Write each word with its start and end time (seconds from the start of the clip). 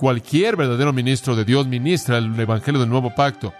Cualquier 0.00 0.56
verdadero 0.56 0.94
ministro 0.94 1.36
de 1.36 1.44
Dios 1.44 1.66
ministra 1.66 2.16
el 2.16 2.40
Evangelio 2.40 2.80
del 2.80 2.88
Nuevo 2.88 3.14
Pacto. 3.14 3.52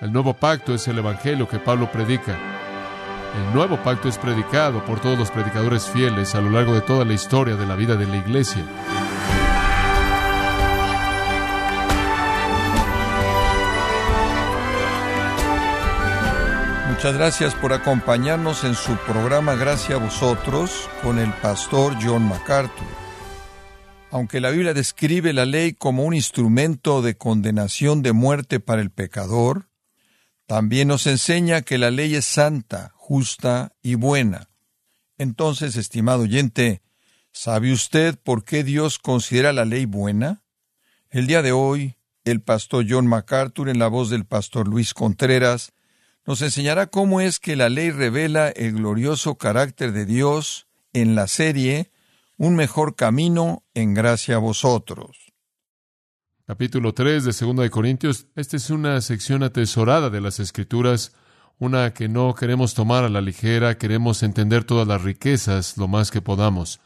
El 0.00 0.12
Nuevo 0.12 0.34
Pacto 0.34 0.74
es 0.74 0.88
el 0.88 0.98
Evangelio 0.98 1.46
que 1.46 1.60
Pablo 1.60 1.92
predica. 1.92 2.36
El 3.36 3.54
Nuevo 3.54 3.76
Pacto 3.76 4.08
es 4.08 4.18
predicado 4.18 4.84
por 4.84 4.98
todos 4.98 5.16
los 5.16 5.30
predicadores 5.30 5.86
fieles 5.86 6.34
a 6.34 6.40
lo 6.40 6.50
largo 6.50 6.74
de 6.74 6.80
toda 6.80 7.04
la 7.04 7.12
historia 7.12 7.54
de 7.54 7.66
la 7.68 7.76
vida 7.76 7.94
de 7.94 8.06
la 8.08 8.16
Iglesia. 8.16 8.64
Muchas 16.90 17.14
gracias 17.14 17.54
por 17.54 17.72
acompañarnos 17.72 18.64
en 18.64 18.74
su 18.74 18.96
programa 19.06 19.54
Gracias 19.54 20.00
a 20.00 20.02
vosotros 20.02 20.90
con 21.00 21.20
el 21.20 21.32
pastor 21.34 21.94
John 22.02 22.28
MacArthur. 22.28 23.01
Aunque 24.12 24.40
la 24.40 24.50
Biblia 24.50 24.74
describe 24.74 25.32
la 25.32 25.46
ley 25.46 25.72
como 25.72 26.04
un 26.04 26.12
instrumento 26.12 27.00
de 27.00 27.16
condenación 27.16 28.02
de 28.02 28.12
muerte 28.12 28.60
para 28.60 28.82
el 28.82 28.90
pecador, 28.90 29.70
también 30.46 30.88
nos 30.88 31.06
enseña 31.06 31.62
que 31.62 31.78
la 31.78 31.90
ley 31.90 32.14
es 32.14 32.26
santa, 32.26 32.92
justa 32.94 33.72
y 33.80 33.94
buena. 33.94 34.50
Entonces, 35.16 35.76
estimado 35.76 36.24
oyente, 36.24 36.82
¿sabe 37.32 37.72
usted 37.72 38.18
por 38.22 38.44
qué 38.44 38.64
Dios 38.64 38.98
considera 38.98 39.54
la 39.54 39.64
ley 39.64 39.86
buena? 39.86 40.42
El 41.08 41.26
día 41.26 41.40
de 41.40 41.52
hoy, 41.52 41.96
el 42.24 42.42
pastor 42.42 42.84
John 42.86 43.06
MacArthur, 43.06 43.70
en 43.70 43.78
la 43.78 43.88
voz 43.88 44.10
del 44.10 44.26
pastor 44.26 44.68
Luis 44.68 44.92
Contreras, 44.92 45.72
nos 46.26 46.42
enseñará 46.42 46.88
cómo 46.88 47.22
es 47.22 47.40
que 47.40 47.56
la 47.56 47.70
ley 47.70 47.90
revela 47.90 48.50
el 48.50 48.74
glorioso 48.74 49.36
carácter 49.36 49.92
de 49.92 50.04
Dios 50.04 50.66
en 50.92 51.14
la 51.14 51.28
serie 51.28 51.91
Un 52.42 52.56
mejor 52.56 52.96
camino 52.96 53.62
en 53.72 53.94
gracia 53.94 54.34
a 54.34 54.38
vosotros. 54.38 55.32
Capítulo 56.44 56.92
3 56.92 57.22
de 57.22 57.46
2 57.46 57.56
de 57.58 57.70
Corintios. 57.70 58.26
Esta 58.34 58.56
es 58.56 58.68
una 58.70 59.00
sección 59.00 59.44
atesorada 59.44 60.10
de 60.10 60.20
las 60.20 60.40
Escrituras, 60.40 61.12
una 61.60 61.94
que 61.94 62.08
no 62.08 62.34
queremos 62.34 62.74
tomar 62.74 63.04
a 63.04 63.08
la 63.08 63.20
ligera, 63.20 63.78
queremos 63.78 64.24
entender 64.24 64.64
todas 64.64 64.88
las 64.88 65.02
riquezas 65.02 65.76
lo 65.76 65.86
más 65.86 66.10
que 66.10 66.20
podamos. 66.20 66.80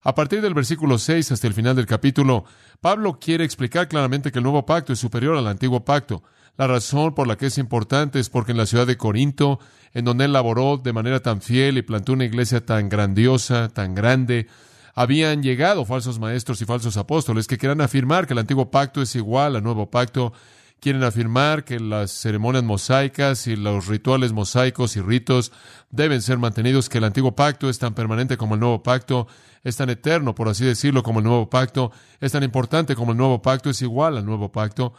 A 0.00 0.14
partir 0.14 0.40
del 0.40 0.54
versículo 0.54 0.96
6 0.96 1.32
hasta 1.32 1.46
el 1.48 1.52
final 1.52 1.76
del 1.76 1.84
capítulo, 1.84 2.46
Pablo 2.80 3.18
quiere 3.20 3.44
explicar 3.44 3.88
claramente 3.88 4.32
que 4.32 4.38
el 4.38 4.44
nuevo 4.44 4.64
pacto 4.64 4.94
es 4.94 4.98
superior 5.00 5.36
al 5.36 5.48
antiguo 5.48 5.84
pacto. 5.84 6.22
La 6.56 6.66
razón 6.66 7.14
por 7.14 7.26
la 7.26 7.36
que 7.36 7.48
es 7.48 7.58
importante 7.58 8.20
es 8.20 8.30
porque 8.30 8.52
en 8.52 8.58
la 8.58 8.64
ciudad 8.64 8.86
de 8.86 8.96
Corinto, 8.96 9.60
en 9.92 10.06
donde 10.06 10.24
él 10.24 10.32
laboró 10.32 10.78
de 10.78 10.94
manera 10.94 11.20
tan 11.20 11.42
fiel 11.42 11.76
y 11.76 11.82
plantó 11.82 12.14
una 12.14 12.24
iglesia 12.24 12.64
tan 12.64 12.88
grandiosa, 12.88 13.68
tan 13.68 13.94
grande, 13.94 14.48
habían 14.94 15.42
llegado 15.42 15.84
falsos 15.84 16.18
maestros 16.18 16.60
y 16.62 16.64
falsos 16.64 16.96
apóstoles 16.96 17.46
que 17.46 17.58
querían 17.58 17.80
afirmar 17.80 18.26
que 18.26 18.32
el 18.32 18.38
antiguo 18.38 18.70
pacto 18.70 19.02
es 19.02 19.14
igual 19.16 19.56
al 19.56 19.62
nuevo 19.62 19.90
pacto, 19.90 20.32
quieren 20.80 21.02
afirmar 21.02 21.64
que 21.64 21.80
las 21.80 22.10
ceremonias 22.10 22.62
mosaicas 22.62 23.46
y 23.46 23.56
los 23.56 23.86
rituales 23.86 24.32
mosaicos 24.32 24.96
y 24.96 25.00
ritos 25.00 25.52
deben 25.90 26.22
ser 26.22 26.38
mantenidos, 26.38 26.88
que 26.88 26.98
el 26.98 27.04
antiguo 27.04 27.34
pacto 27.34 27.68
es 27.68 27.78
tan 27.78 27.94
permanente 27.94 28.36
como 28.36 28.54
el 28.54 28.60
nuevo 28.60 28.82
pacto, 28.82 29.26
es 29.62 29.76
tan 29.76 29.90
eterno, 29.90 30.34
por 30.34 30.48
así 30.48 30.64
decirlo, 30.64 31.02
como 31.02 31.20
el 31.20 31.24
nuevo 31.24 31.48
pacto, 31.48 31.90
es 32.20 32.32
tan 32.32 32.42
importante 32.42 32.94
como 32.94 33.12
el 33.12 33.18
nuevo 33.18 33.40
pacto, 33.40 33.70
es 33.70 33.80
igual 33.82 34.18
al 34.18 34.26
nuevo 34.26 34.52
pacto 34.52 34.94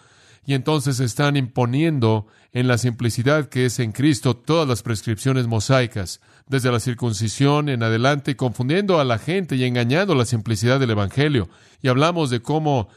y 0.46 0.54
entonces 0.54 1.00
están 1.00 1.38
imponiendo 1.38 2.28
en 2.52 2.68
la 2.68 2.78
simplicidad 2.78 3.50
que 3.50 3.66
es 3.66 3.80
en 3.80 3.92
Cristo 3.92 4.36
todas 4.36 4.68
las 4.68 4.84
prescripciones 4.84 5.48
mosaicas, 5.48 6.22
desde 6.48 6.72
la 6.72 6.80
circuncisión 6.80 7.68
en 7.70 7.84
adelante, 7.84 8.36
confundiendo 8.36 9.00
a 9.00 9.04
la 9.04 9.18
gente 9.18 9.56
y 9.56 9.64
engañando 9.64 10.14
la 10.16 10.26
simplicidad 10.26 10.80
del 10.80 10.92
Evangelio. 10.92 11.50
Y 11.82 11.88
hablamos 11.88 12.30
de 12.30 12.42
cómo 12.42 12.90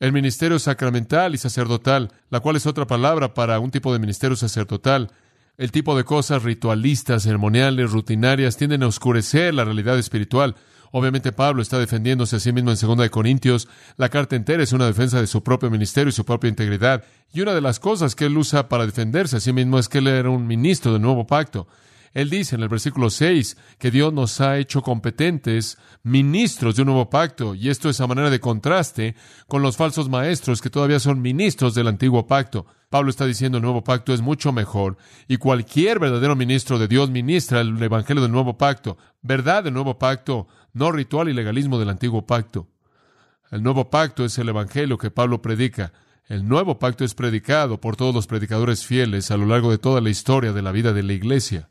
el 0.00 0.12
ministerio 0.12 0.58
sacramental 0.58 1.34
y 1.34 1.38
sacerdotal, 1.38 2.12
la 2.30 2.40
cual 2.40 2.56
es 2.56 2.66
otra 2.66 2.86
palabra 2.86 3.34
para 3.34 3.58
un 3.60 3.70
tipo 3.70 3.92
de 3.92 3.98
ministerio 3.98 4.36
sacerdotal, 4.36 5.10
el 5.56 5.72
tipo 5.72 5.96
de 5.96 6.04
cosas 6.04 6.44
ritualistas, 6.44 7.24
ceremoniales, 7.24 7.90
rutinarias, 7.90 8.56
tienden 8.56 8.84
a 8.84 8.86
oscurecer 8.86 9.54
la 9.54 9.64
realidad 9.64 9.98
espiritual. 9.98 10.54
Obviamente 10.92 11.32
Pablo 11.32 11.62
está 11.62 11.78
defendiéndose 11.78 12.36
a 12.36 12.40
sí 12.40 12.52
mismo 12.52 12.70
en 12.70 12.78
2 12.78 12.98
de 12.98 13.10
Corintios. 13.10 13.68
La 13.96 14.08
carta 14.08 14.36
entera 14.36 14.62
es 14.62 14.72
una 14.72 14.86
defensa 14.86 15.20
de 15.20 15.26
su 15.26 15.42
propio 15.42 15.70
ministerio 15.70 16.08
y 16.08 16.12
su 16.12 16.24
propia 16.24 16.48
integridad. 16.48 17.04
Y 17.32 17.40
una 17.40 17.54
de 17.54 17.60
las 17.60 17.80
cosas 17.80 18.14
que 18.14 18.26
él 18.26 18.36
usa 18.36 18.68
para 18.68 18.86
defenderse 18.86 19.36
a 19.36 19.40
sí 19.40 19.52
mismo 19.52 19.78
es 19.78 19.88
que 19.88 19.98
él 19.98 20.06
era 20.06 20.30
un 20.30 20.46
ministro 20.46 20.92
del 20.92 21.02
nuevo 21.02 21.26
pacto. 21.26 21.68
Él 22.14 22.30
dice 22.30 22.56
en 22.56 22.62
el 22.62 22.68
versículo 22.68 23.10
6 23.10 23.56
que 23.78 23.90
Dios 23.90 24.12
nos 24.12 24.40
ha 24.40 24.58
hecho 24.58 24.82
competentes 24.82 25.78
ministros 26.02 26.76
de 26.76 26.82
un 26.82 26.86
nuevo 26.86 27.10
pacto, 27.10 27.54
y 27.54 27.68
esto 27.68 27.88
es 27.88 28.00
a 28.00 28.06
manera 28.06 28.30
de 28.30 28.40
contraste 28.40 29.14
con 29.46 29.62
los 29.62 29.76
falsos 29.76 30.08
maestros 30.08 30.62
que 30.62 30.70
todavía 30.70 31.00
son 31.00 31.20
ministros 31.20 31.74
del 31.74 31.88
antiguo 31.88 32.26
pacto. 32.26 32.66
Pablo 32.88 33.10
está 33.10 33.26
diciendo 33.26 33.58
el 33.58 33.62
nuevo 33.62 33.84
pacto 33.84 34.14
es 34.14 34.22
mucho 34.22 34.52
mejor, 34.52 34.96
y 35.26 35.36
cualquier 35.36 35.98
verdadero 35.98 36.36
ministro 36.36 36.78
de 36.78 36.88
Dios 36.88 37.10
ministra 37.10 37.60
el 37.60 37.82
evangelio 37.82 38.22
del 38.22 38.32
nuevo 38.32 38.56
pacto, 38.56 38.96
verdad 39.20 39.64
del 39.64 39.74
nuevo 39.74 39.98
pacto, 39.98 40.46
no 40.72 40.90
ritual 40.90 41.28
y 41.28 41.34
legalismo 41.34 41.78
del 41.78 41.90
antiguo 41.90 42.26
pacto. 42.26 42.68
El 43.50 43.62
nuevo 43.62 43.90
pacto 43.90 44.24
es 44.24 44.38
el 44.38 44.48
evangelio 44.48 44.98
que 44.98 45.10
Pablo 45.10 45.42
predica. 45.42 45.92
El 46.26 46.46
nuevo 46.46 46.78
pacto 46.78 47.04
es 47.04 47.14
predicado 47.14 47.80
por 47.80 47.96
todos 47.96 48.14
los 48.14 48.26
predicadores 48.26 48.84
fieles 48.84 49.30
a 49.30 49.36
lo 49.36 49.46
largo 49.46 49.70
de 49.70 49.78
toda 49.78 50.00
la 50.00 50.10
historia 50.10 50.52
de 50.52 50.62
la 50.62 50.72
vida 50.72 50.92
de 50.92 51.02
la 51.02 51.14
iglesia. 51.14 51.70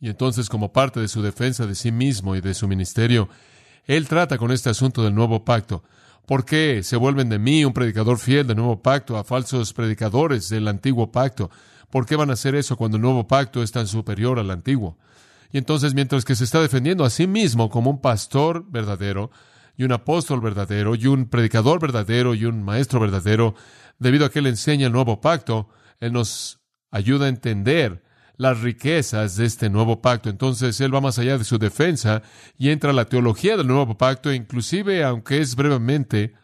Y 0.00 0.08
entonces, 0.08 0.48
como 0.48 0.72
parte 0.72 1.00
de 1.00 1.08
su 1.08 1.22
defensa 1.22 1.66
de 1.66 1.74
sí 1.74 1.90
mismo 1.90 2.36
y 2.36 2.40
de 2.40 2.54
su 2.54 2.68
ministerio, 2.68 3.28
él 3.84 4.06
trata 4.08 4.38
con 4.38 4.52
este 4.52 4.70
asunto 4.70 5.02
del 5.02 5.14
nuevo 5.14 5.44
pacto. 5.44 5.82
¿Por 6.26 6.44
qué 6.46 6.82
se 6.82 6.96
vuelven 6.96 7.28
de 7.28 7.38
mí 7.38 7.64
un 7.64 7.74
predicador 7.74 8.18
fiel 8.18 8.46
del 8.46 8.56
nuevo 8.56 8.80
pacto 8.80 9.18
a 9.18 9.24
falsos 9.24 9.72
predicadores 9.74 10.48
del 10.48 10.68
antiguo 10.68 11.12
pacto? 11.12 11.50
¿Por 11.90 12.06
qué 12.06 12.16
van 12.16 12.30
a 12.30 12.32
hacer 12.32 12.54
eso 12.54 12.76
cuando 12.76 12.96
el 12.96 13.02
nuevo 13.02 13.26
pacto 13.26 13.62
es 13.62 13.72
tan 13.72 13.86
superior 13.86 14.38
al 14.38 14.50
antiguo? 14.50 14.96
Y 15.52 15.58
entonces, 15.58 15.94
mientras 15.94 16.24
que 16.24 16.34
se 16.34 16.44
está 16.44 16.60
defendiendo 16.60 17.04
a 17.04 17.10
sí 17.10 17.26
mismo 17.26 17.68
como 17.68 17.90
un 17.90 18.00
pastor 18.00 18.64
verdadero, 18.68 19.30
y 19.76 19.84
un 19.84 19.92
apóstol 19.92 20.40
verdadero, 20.40 20.94
y 20.94 21.06
un 21.06 21.26
predicador 21.26 21.80
verdadero, 21.80 22.34
y 22.34 22.44
un 22.46 22.62
maestro 22.62 23.00
verdadero, 23.00 23.54
debido 23.98 24.24
a 24.24 24.30
que 24.30 24.38
él 24.38 24.46
enseña 24.46 24.86
el 24.86 24.92
nuevo 24.92 25.20
pacto, 25.20 25.68
él 26.00 26.12
nos 26.12 26.60
ayuda 26.90 27.26
a 27.26 27.28
entender 27.28 28.02
las 28.36 28.60
riquezas 28.60 29.36
de 29.36 29.46
este 29.46 29.70
nuevo 29.70 30.00
pacto. 30.02 30.28
Entonces, 30.30 30.80
él 30.80 30.94
va 30.94 31.00
más 31.00 31.18
allá 31.18 31.38
de 31.38 31.44
su 31.44 31.58
defensa 31.58 32.22
y 32.58 32.70
entra 32.70 32.90
a 32.90 32.94
la 32.94 33.06
teología 33.06 33.56
del 33.56 33.66
nuevo 33.66 33.96
pacto, 33.96 34.32
inclusive, 34.32 35.04
aunque 35.04 35.40
es 35.40 35.56
brevemente, 35.56 36.34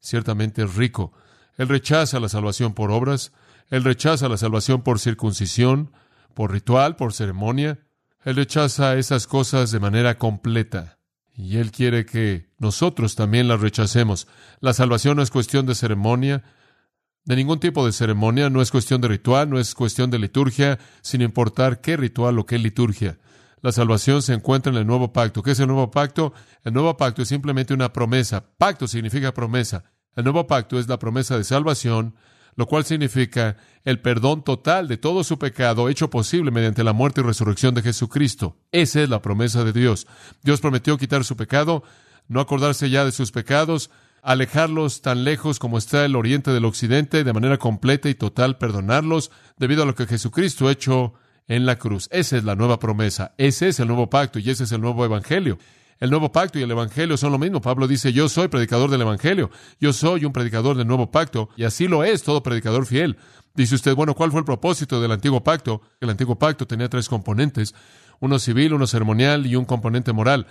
ciertamente 0.00 0.62
es 0.62 0.74
rico. 0.74 1.12
Él 1.56 1.68
rechaza 1.68 2.20
la 2.20 2.28
salvación 2.28 2.74
por 2.74 2.90
obras, 2.90 3.32
él 3.70 3.84
rechaza 3.84 4.28
la 4.28 4.36
salvación 4.36 4.82
por 4.82 4.98
circuncisión, 4.98 5.92
por 6.34 6.52
ritual, 6.52 6.96
por 6.96 7.12
ceremonia, 7.12 7.78
él 8.24 8.36
rechaza 8.36 8.94
esas 8.96 9.26
cosas 9.26 9.70
de 9.72 9.80
manera 9.80 10.18
completa. 10.18 10.98
Y 11.34 11.56
Él 11.56 11.72
quiere 11.72 12.04
que 12.04 12.50
nosotros 12.58 13.16
también 13.16 13.48
las 13.48 13.60
rechacemos. 13.60 14.28
La 14.60 14.74
salvación 14.74 15.16
no 15.16 15.22
es 15.22 15.30
cuestión 15.30 15.66
de 15.66 15.74
ceremonia, 15.74 16.44
de 17.24 17.36
ningún 17.36 17.60
tipo 17.60 17.86
de 17.86 17.92
ceremonia, 17.92 18.50
no 18.50 18.62
es 18.62 18.70
cuestión 18.70 19.00
de 19.00 19.08
ritual, 19.08 19.48
no 19.48 19.58
es 19.58 19.74
cuestión 19.74 20.10
de 20.10 20.18
liturgia, 20.18 20.78
sin 21.02 21.22
importar 21.22 21.80
qué 21.80 21.96
ritual 21.96 22.38
o 22.38 22.46
qué 22.46 22.58
liturgia. 22.58 23.18
La 23.60 23.70
salvación 23.70 24.22
se 24.22 24.34
encuentra 24.34 24.72
en 24.72 24.78
el 24.78 24.86
nuevo 24.86 25.12
pacto. 25.12 25.42
¿Qué 25.42 25.52
es 25.52 25.60
el 25.60 25.68
nuevo 25.68 25.90
pacto? 25.90 26.32
El 26.64 26.72
nuevo 26.74 26.96
pacto 26.96 27.22
es 27.22 27.28
simplemente 27.28 27.72
una 27.72 27.92
promesa. 27.92 28.44
Pacto 28.58 28.88
significa 28.88 29.32
promesa. 29.32 29.84
El 30.16 30.24
nuevo 30.24 30.48
pacto 30.48 30.80
es 30.80 30.88
la 30.88 30.98
promesa 30.98 31.38
de 31.38 31.44
salvación 31.44 32.16
lo 32.54 32.66
cual 32.66 32.84
significa 32.84 33.56
el 33.84 34.00
perdón 34.00 34.42
total 34.42 34.88
de 34.88 34.96
todo 34.96 35.24
su 35.24 35.38
pecado 35.38 35.88
hecho 35.88 36.10
posible 36.10 36.50
mediante 36.50 36.84
la 36.84 36.92
muerte 36.92 37.20
y 37.20 37.24
resurrección 37.24 37.74
de 37.74 37.82
Jesucristo. 37.82 38.58
Esa 38.72 39.02
es 39.02 39.08
la 39.08 39.22
promesa 39.22 39.64
de 39.64 39.72
Dios. 39.72 40.06
Dios 40.42 40.60
prometió 40.60 40.98
quitar 40.98 41.24
su 41.24 41.36
pecado, 41.36 41.82
no 42.28 42.40
acordarse 42.40 42.90
ya 42.90 43.04
de 43.04 43.12
sus 43.12 43.32
pecados, 43.32 43.90
alejarlos 44.22 45.02
tan 45.02 45.24
lejos 45.24 45.58
como 45.58 45.76
está 45.76 46.04
el 46.04 46.16
oriente 46.16 46.52
del 46.52 46.64
occidente, 46.64 47.24
de 47.24 47.32
manera 47.32 47.58
completa 47.58 48.08
y 48.08 48.14
total 48.14 48.56
perdonarlos, 48.56 49.30
debido 49.58 49.82
a 49.82 49.86
lo 49.86 49.94
que 49.94 50.06
Jesucristo 50.06 50.68
ha 50.68 50.72
hecho 50.72 51.14
en 51.48 51.66
la 51.66 51.76
cruz. 51.76 52.08
Esa 52.12 52.36
es 52.36 52.44
la 52.44 52.54
nueva 52.54 52.78
promesa, 52.78 53.34
ese 53.36 53.68
es 53.68 53.80
el 53.80 53.88
nuevo 53.88 54.08
pacto 54.08 54.38
y 54.38 54.48
ese 54.48 54.64
es 54.64 54.72
el 54.72 54.80
nuevo 54.80 55.04
evangelio. 55.04 55.58
El 55.98 56.10
nuevo 56.10 56.32
pacto 56.32 56.58
y 56.58 56.62
el 56.62 56.70
evangelio 56.70 57.16
son 57.16 57.30
lo 57.30 57.38
mismo. 57.38 57.60
Pablo 57.60 57.86
dice, 57.86 58.12
yo 58.12 58.28
soy 58.28 58.48
predicador 58.48 58.90
del 58.90 59.02
evangelio, 59.02 59.50
yo 59.80 59.92
soy 59.92 60.24
un 60.24 60.32
predicador 60.32 60.76
del 60.76 60.86
nuevo 60.86 61.10
pacto, 61.10 61.48
y 61.56 61.64
así 61.64 61.86
lo 61.86 62.02
es 62.02 62.22
todo 62.22 62.42
predicador 62.42 62.86
fiel. 62.86 63.16
Dice 63.54 63.74
usted, 63.74 63.94
bueno, 63.94 64.14
¿cuál 64.14 64.30
fue 64.30 64.40
el 64.40 64.46
propósito 64.46 65.00
del 65.00 65.12
antiguo 65.12 65.44
pacto? 65.44 65.82
El 66.00 66.10
antiguo 66.10 66.38
pacto 66.38 66.66
tenía 66.66 66.88
tres 66.88 67.08
componentes, 67.08 67.74
uno 68.18 68.38
civil, 68.38 68.74
uno 68.74 68.86
ceremonial 68.86 69.46
y 69.46 69.56
un 69.56 69.64
componente 69.64 70.12
moral. 70.12 70.46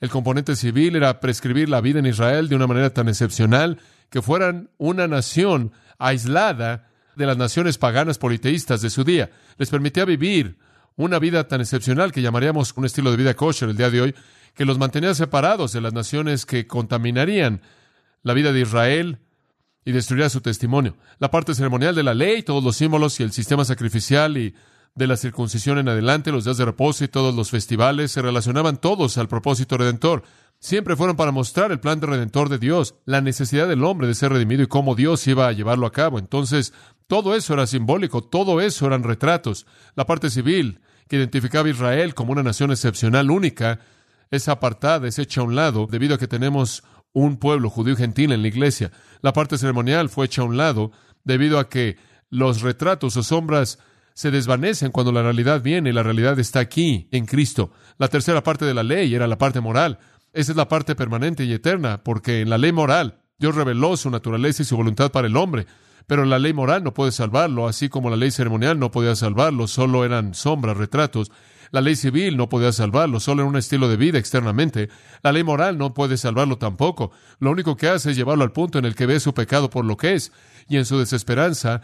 El 0.00 0.10
componente 0.10 0.56
civil 0.56 0.96
era 0.96 1.20
prescribir 1.20 1.68
la 1.68 1.80
vida 1.80 1.98
en 1.98 2.06
Israel 2.06 2.48
de 2.48 2.56
una 2.56 2.66
manera 2.66 2.92
tan 2.92 3.08
excepcional 3.08 3.78
que 4.10 4.22
fueran 4.22 4.70
una 4.78 5.06
nación 5.08 5.72
aislada 5.98 6.88
de 7.16 7.26
las 7.26 7.36
naciones 7.36 7.78
paganas 7.78 8.18
politeístas 8.18 8.82
de 8.82 8.90
su 8.90 9.04
día. 9.04 9.30
Les 9.56 9.70
permitía 9.70 10.04
vivir 10.04 10.58
una 10.96 11.18
vida 11.18 11.48
tan 11.48 11.60
excepcional 11.60 12.12
que 12.12 12.22
llamaríamos 12.22 12.72
un 12.76 12.84
estilo 12.84 13.10
de 13.10 13.16
vida 13.16 13.34
kosher 13.34 13.68
el 13.68 13.76
día 13.76 13.90
de 13.90 14.00
hoy, 14.00 14.14
que 14.54 14.64
los 14.64 14.78
mantenía 14.78 15.14
separados 15.14 15.72
de 15.72 15.80
las 15.80 15.92
naciones 15.92 16.46
que 16.46 16.66
contaminarían 16.66 17.60
la 18.22 18.34
vida 18.34 18.52
de 18.52 18.60
Israel 18.60 19.18
y 19.84 19.92
destruiría 19.92 20.30
su 20.30 20.40
testimonio. 20.40 20.96
La 21.18 21.30
parte 21.30 21.54
ceremonial 21.54 21.94
de 21.94 22.02
la 22.02 22.14
ley, 22.14 22.42
todos 22.42 22.62
los 22.62 22.76
símbolos 22.76 23.18
y 23.20 23.22
el 23.22 23.32
sistema 23.32 23.64
sacrificial 23.64 24.36
y 24.36 24.54
de 24.94 25.06
la 25.08 25.16
circuncisión 25.16 25.78
en 25.78 25.88
adelante, 25.88 26.30
los 26.30 26.44
días 26.44 26.56
de 26.56 26.64
reposo 26.64 27.04
y 27.04 27.08
todos 27.08 27.34
los 27.34 27.50
festivales 27.50 28.12
se 28.12 28.22
relacionaban 28.22 28.76
todos 28.76 29.18
al 29.18 29.28
propósito 29.28 29.76
redentor. 29.76 30.22
Siempre 30.60 30.94
fueron 30.94 31.16
para 31.16 31.32
mostrar 31.32 31.72
el 31.72 31.80
plan 31.80 31.98
de 31.98 32.06
redentor 32.06 32.48
de 32.48 32.58
Dios, 32.58 32.94
la 33.04 33.20
necesidad 33.20 33.66
del 33.68 33.82
hombre 33.82 34.06
de 34.06 34.14
ser 34.14 34.32
redimido 34.32 34.62
y 34.62 34.68
cómo 34.68 34.94
Dios 34.94 35.26
iba 35.26 35.48
a 35.48 35.52
llevarlo 35.52 35.86
a 35.86 35.92
cabo. 35.92 36.18
Entonces, 36.18 36.72
todo 37.08 37.34
eso 37.34 37.54
era 37.54 37.66
simbólico, 37.66 38.22
todo 38.22 38.60
eso 38.60 38.86
eran 38.86 39.02
retratos. 39.02 39.66
La 39.96 40.06
parte 40.06 40.30
civil, 40.30 40.80
que 41.08 41.16
identificaba 41.16 41.66
a 41.66 41.72
Israel 41.72 42.14
como 42.14 42.32
una 42.32 42.44
nación 42.44 42.70
excepcional, 42.70 43.30
única, 43.30 43.80
es 44.30 44.48
apartada, 44.48 45.08
es 45.08 45.18
hecha 45.18 45.40
a 45.40 45.44
un 45.44 45.56
lado, 45.56 45.88
debido 45.90 46.14
a 46.14 46.18
que 46.18 46.28
tenemos 46.28 46.84
un 47.12 47.36
pueblo 47.36 47.68
judío 47.68 47.96
gentil 47.96 48.32
en 48.32 48.42
la 48.42 48.48
iglesia. 48.48 48.92
La 49.22 49.32
parte 49.32 49.58
ceremonial 49.58 50.08
fue 50.08 50.26
hecha 50.26 50.42
a 50.42 50.46
un 50.46 50.56
lado, 50.56 50.92
debido 51.24 51.58
a 51.58 51.68
que 51.68 51.96
los 52.30 52.62
retratos 52.62 53.16
o 53.16 53.22
sombras 53.22 53.78
se 54.14 54.30
desvanecen 54.30 54.92
cuando 54.92 55.12
la 55.12 55.22
realidad 55.22 55.60
viene 55.60 55.90
y 55.90 55.92
la 55.92 56.04
realidad 56.04 56.38
está 56.38 56.60
aquí, 56.60 57.08
en 57.10 57.26
Cristo. 57.26 57.72
La 57.98 58.08
tercera 58.08 58.42
parte 58.42 58.64
de 58.64 58.72
la 58.72 58.84
ley 58.84 59.12
era 59.14 59.26
la 59.26 59.38
parte 59.38 59.60
moral. 59.60 59.98
Esa 60.32 60.52
es 60.52 60.56
la 60.56 60.68
parte 60.68 60.94
permanente 60.94 61.44
y 61.44 61.52
eterna, 61.52 62.02
porque 62.02 62.40
en 62.40 62.50
la 62.50 62.58
ley 62.58 62.72
moral 62.72 63.18
Dios 63.38 63.56
reveló 63.56 63.96
su 63.96 64.10
naturaleza 64.10 64.62
y 64.62 64.66
su 64.66 64.76
voluntad 64.76 65.10
para 65.10 65.26
el 65.26 65.36
hombre. 65.36 65.66
Pero 66.06 66.24
la 66.24 66.38
ley 66.38 66.52
moral 66.52 66.84
no 66.84 66.94
puede 66.94 67.12
salvarlo, 67.12 67.66
así 67.66 67.88
como 67.88 68.08
la 68.08 68.16
ley 68.16 68.30
ceremonial 68.30 68.78
no 68.78 68.90
podía 68.90 69.16
salvarlo, 69.16 69.66
solo 69.66 70.04
eran 70.04 70.34
sombras, 70.34 70.76
retratos. 70.76 71.32
La 71.70 71.80
ley 71.80 71.96
civil 71.96 72.36
no 72.36 72.48
podía 72.48 72.70
salvarlo, 72.70 73.18
solo 73.18 73.42
era 73.42 73.48
un 73.48 73.56
estilo 73.56 73.88
de 73.88 73.96
vida 73.96 74.18
externamente. 74.18 74.90
La 75.24 75.32
ley 75.32 75.42
moral 75.42 75.76
no 75.76 75.92
puede 75.92 76.18
salvarlo 76.18 76.56
tampoco. 76.56 77.10
Lo 77.40 77.50
único 77.50 77.76
que 77.76 77.88
hace 77.88 78.12
es 78.12 78.16
llevarlo 78.16 78.44
al 78.44 78.52
punto 78.52 78.78
en 78.78 78.84
el 78.84 78.94
que 78.94 79.06
ve 79.06 79.18
su 79.18 79.34
pecado 79.34 79.70
por 79.70 79.84
lo 79.84 79.96
que 79.96 80.14
es, 80.14 80.30
y 80.68 80.76
en 80.76 80.84
su 80.84 80.98
desesperanza 80.98 81.80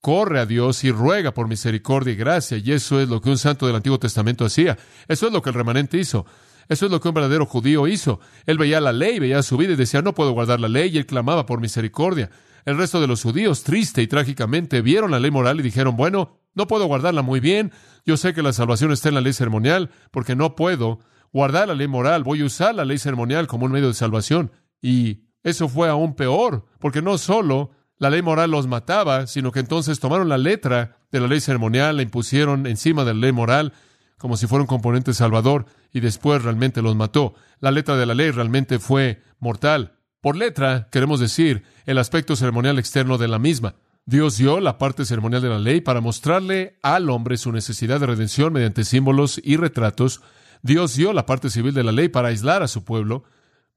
corre 0.00 0.40
a 0.40 0.46
Dios 0.46 0.84
y 0.84 0.92
ruega 0.92 1.34
por 1.34 1.48
misericordia 1.48 2.12
y 2.12 2.16
gracia, 2.16 2.58
y 2.58 2.72
eso 2.72 3.00
es 3.00 3.08
lo 3.08 3.20
que 3.20 3.30
un 3.30 3.38
santo 3.38 3.66
del 3.66 3.76
Antiguo 3.76 3.98
Testamento 3.98 4.44
hacía. 4.44 4.78
Eso 5.08 5.26
es 5.26 5.32
lo 5.32 5.42
que 5.42 5.50
el 5.50 5.54
remanente 5.54 5.98
hizo. 5.98 6.26
Eso 6.68 6.86
es 6.86 6.92
lo 6.92 7.00
que 7.00 7.08
un 7.08 7.14
verdadero 7.14 7.46
judío 7.46 7.86
hizo. 7.86 8.20
Él 8.44 8.58
veía 8.58 8.80
la 8.80 8.92
ley, 8.92 9.18
veía 9.18 9.42
su 9.42 9.56
vida 9.56 9.72
y 9.72 9.76
decía, 9.76 10.02
no 10.02 10.14
puedo 10.14 10.32
guardar 10.32 10.60
la 10.60 10.68
ley, 10.68 10.90
y 10.90 10.98
él 10.98 11.06
clamaba 11.06 11.46
por 11.46 11.60
misericordia. 11.60 12.30
El 12.64 12.76
resto 12.76 13.00
de 13.00 13.06
los 13.06 13.22
judíos, 13.22 13.62
triste 13.62 14.02
y 14.02 14.06
trágicamente, 14.06 14.82
vieron 14.82 15.10
la 15.10 15.18
ley 15.18 15.30
moral 15.30 15.58
y 15.60 15.62
dijeron, 15.62 15.96
bueno, 15.96 16.38
no 16.54 16.66
puedo 16.66 16.86
guardarla 16.86 17.22
muy 17.22 17.40
bien. 17.40 17.72
Yo 18.04 18.16
sé 18.16 18.34
que 18.34 18.42
la 18.42 18.52
salvación 18.52 18.92
está 18.92 19.08
en 19.08 19.14
la 19.14 19.20
ley 19.22 19.32
ceremonial, 19.32 19.90
porque 20.10 20.36
no 20.36 20.54
puedo 20.54 21.00
guardar 21.32 21.68
la 21.68 21.74
ley 21.74 21.88
moral. 21.88 22.24
Voy 22.24 22.42
a 22.42 22.44
usar 22.44 22.74
la 22.74 22.84
ley 22.84 22.98
ceremonial 22.98 23.46
como 23.46 23.64
un 23.64 23.72
medio 23.72 23.88
de 23.88 23.94
salvación. 23.94 24.52
Y 24.82 25.22
eso 25.42 25.68
fue 25.68 25.88
aún 25.88 26.14
peor, 26.14 26.66
porque 26.78 27.00
no 27.00 27.16
solo 27.16 27.70
la 27.98 28.10
ley 28.10 28.22
moral 28.22 28.50
los 28.50 28.66
mataba, 28.66 29.26
sino 29.26 29.52
que 29.52 29.60
entonces 29.60 30.00
tomaron 30.00 30.28
la 30.28 30.38
letra 30.38 30.96
de 31.10 31.20
la 31.20 31.26
ley 31.26 31.40
ceremonial, 31.40 31.96
la 31.96 32.02
impusieron 32.02 32.66
encima 32.66 33.04
de 33.04 33.14
la 33.14 33.20
ley 33.20 33.32
moral, 33.32 33.72
como 34.18 34.36
si 34.36 34.46
fuera 34.46 34.62
un 34.62 34.68
componente 34.68 35.14
salvador, 35.14 35.66
y 35.92 36.00
después 36.00 36.42
realmente 36.42 36.82
los 36.82 36.96
mató. 36.96 37.34
La 37.60 37.70
letra 37.70 37.96
de 37.96 38.06
la 38.06 38.14
ley 38.14 38.30
realmente 38.30 38.78
fue 38.78 39.22
mortal. 39.40 39.98
Por 40.20 40.36
letra, 40.36 40.88
queremos 40.90 41.20
decir 41.20 41.62
el 41.86 41.98
aspecto 41.98 42.36
ceremonial 42.36 42.78
externo 42.78 43.18
de 43.18 43.28
la 43.28 43.38
misma. 43.38 43.76
Dios 44.04 44.36
dio 44.38 44.58
la 44.60 44.78
parte 44.78 45.04
ceremonial 45.04 45.42
de 45.42 45.50
la 45.50 45.58
ley 45.58 45.80
para 45.80 46.00
mostrarle 46.00 46.78
al 46.82 47.10
hombre 47.10 47.36
su 47.36 47.52
necesidad 47.52 48.00
de 48.00 48.06
redención 48.06 48.52
mediante 48.52 48.84
símbolos 48.84 49.40
y 49.44 49.56
retratos. 49.56 50.22
Dios 50.62 50.96
dio 50.96 51.12
la 51.12 51.26
parte 51.26 51.50
civil 51.50 51.74
de 51.74 51.84
la 51.84 51.92
ley 51.92 52.08
para 52.08 52.28
aislar 52.28 52.62
a 52.62 52.68
su 52.68 52.84
pueblo, 52.84 53.24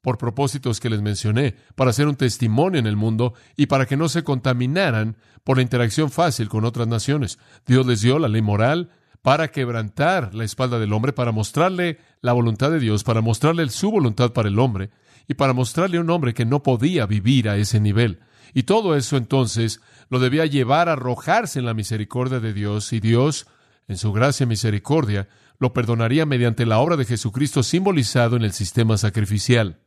por 0.01 0.17
propósitos 0.17 0.79
que 0.79 0.89
les 0.89 1.01
mencioné, 1.01 1.55
para 1.75 1.93
ser 1.93 2.07
un 2.07 2.15
testimonio 2.15 2.79
en 2.79 2.87
el 2.87 2.95
mundo 2.95 3.33
y 3.55 3.67
para 3.67 3.85
que 3.85 3.97
no 3.97 4.09
se 4.09 4.23
contaminaran 4.23 5.15
por 5.43 5.57
la 5.57 5.63
interacción 5.63 6.09
fácil 6.11 6.49
con 6.49 6.65
otras 6.65 6.87
naciones. 6.87 7.39
Dios 7.65 7.85
les 7.85 8.01
dio 8.01 8.19
la 8.19 8.27
ley 8.27 8.41
moral 8.41 8.89
para 9.21 9.49
quebrantar 9.49 10.33
la 10.33 10.43
espalda 10.43 10.79
del 10.79 10.93
hombre, 10.93 11.13
para 11.13 11.31
mostrarle 11.31 11.99
la 12.21 12.33
voluntad 12.33 12.71
de 12.71 12.79
Dios, 12.79 13.03
para 13.03 13.21
mostrarle 13.21 13.69
su 13.69 13.91
voluntad 13.91 14.33
para 14.33 14.49
el 14.49 14.57
hombre 14.59 14.89
y 15.27 15.35
para 15.35 15.53
mostrarle 15.53 15.97
a 15.97 16.01
un 16.01 16.09
hombre 16.09 16.33
que 16.33 16.45
no 16.45 16.63
podía 16.63 17.05
vivir 17.05 17.47
a 17.47 17.57
ese 17.57 17.79
nivel. 17.79 18.19
Y 18.53 18.63
todo 18.63 18.95
eso 18.95 19.17
entonces 19.17 19.79
lo 20.09 20.19
debía 20.19 20.45
llevar 20.45 20.89
a 20.89 20.93
arrojarse 20.93 21.59
en 21.59 21.65
la 21.65 21.73
misericordia 21.73 22.39
de 22.39 22.53
Dios 22.53 22.91
y 22.93 22.99
Dios, 22.99 23.47
en 23.87 23.97
su 23.97 24.11
gracia 24.11 24.45
y 24.45 24.47
misericordia, 24.47 25.29
lo 25.59 25.73
perdonaría 25.73 26.25
mediante 26.25 26.65
la 26.65 26.79
obra 26.79 26.97
de 26.97 27.05
Jesucristo 27.05 27.61
simbolizado 27.61 28.35
en 28.35 28.43
el 28.43 28.51
sistema 28.51 28.97
sacrificial. 28.97 29.77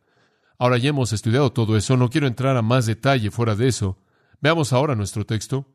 Ahora 0.58 0.78
ya 0.78 0.90
hemos 0.90 1.12
estudiado 1.12 1.52
todo 1.52 1.76
eso, 1.76 1.96
no 1.96 2.10
quiero 2.10 2.26
entrar 2.26 2.56
a 2.56 2.62
más 2.62 2.86
detalle 2.86 3.30
fuera 3.30 3.54
de 3.54 3.68
eso. 3.68 3.98
Veamos 4.40 4.72
ahora 4.72 4.94
nuestro 4.94 5.26
texto. 5.26 5.66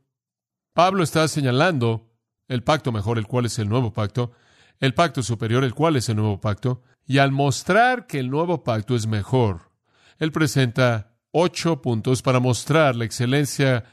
Pablo 0.73 1.03
está 1.03 1.27
señalando 1.27 2.09
el 2.47 2.63
pacto 2.63 2.91
mejor, 2.91 3.17
el 3.17 3.27
cual 3.27 3.45
es 3.45 3.59
el 3.59 3.69
nuevo 3.69 3.93
pacto, 3.93 4.31
el 4.79 4.93
pacto 4.93 5.23
superior, 5.23 5.63
el 5.63 5.73
cual 5.73 5.95
es 5.95 6.09
el 6.09 6.15
nuevo 6.15 6.39
pacto, 6.39 6.83
y 7.05 7.17
al 7.17 7.31
mostrar 7.31 8.07
que 8.07 8.19
el 8.19 8.29
nuevo 8.29 8.63
pacto 8.63 8.95
es 8.95 9.07
mejor, 9.07 9.71
él 10.17 10.31
presenta 10.31 11.15
ocho 11.31 11.81
puntos 11.81 12.21
para 12.21 12.39
mostrar 12.39 12.95
la 12.95 13.05
excelencia 13.05 13.85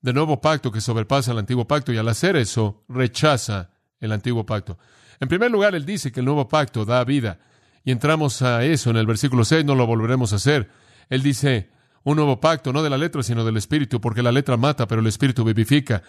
del 0.00 0.14
nuevo 0.14 0.40
pacto 0.40 0.70
que 0.70 0.80
sobrepasa 0.80 1.32
el 1.32 1.38
antiguo 1.38 1.66
pacto, 1.66 1.92
y 1.92 1.98
al 1.98 2.08
hacer 2.08 2.36
eso, 2.36 2.84
rechaza 2.88 3.70
el 4.00 4.12
antiguo 4.12 4.44
pacto. 4.44 4.78
En 5.20 5.28
primer 5.28 5.50
lugar, 5.50 5.74
él 5.74 5.86
dice 5.86 6.12
que 6.12 6.20
el 6.20 6.26
nuevo 6.26 6.48
pacto 6.48 6.84
da 6.84 7.02
vida. 7.04 7.38
Y 7.84 7.92
entramos 7.92 8.42
a 8.42 8.64
eso 8.64 8.90
en 8.90 8.96
el 8.96 9.06
versículo 9.06 9.44
6, 9.44 9.64
no 9.64 9.74
lo 9.74 9.86
volveremos 9.86 10.32
a 10.32 10.36
hacer. 10.36 10.70
Él 11.10 11.22
dice, 11.22 11.70
un 12.02 12.16
nuevo 12.16 12.40
pacto, 12.40 12.72
no 12.72 12.82
de 12.82 12.90
la 12.90 12.98
letra, 12.98 13.22
sino 13.22 13.44
del 13.44 13.56
espíritu, 13.56 14.00
porque 14.00 14.22
la 14.22 14.32
letra 14.32 14.56
mata, 14.56 14.88
pero 14.88 15.00
el 15.00 15.06
espíritu 15.06 15.44
vivifica. 15.44 16.02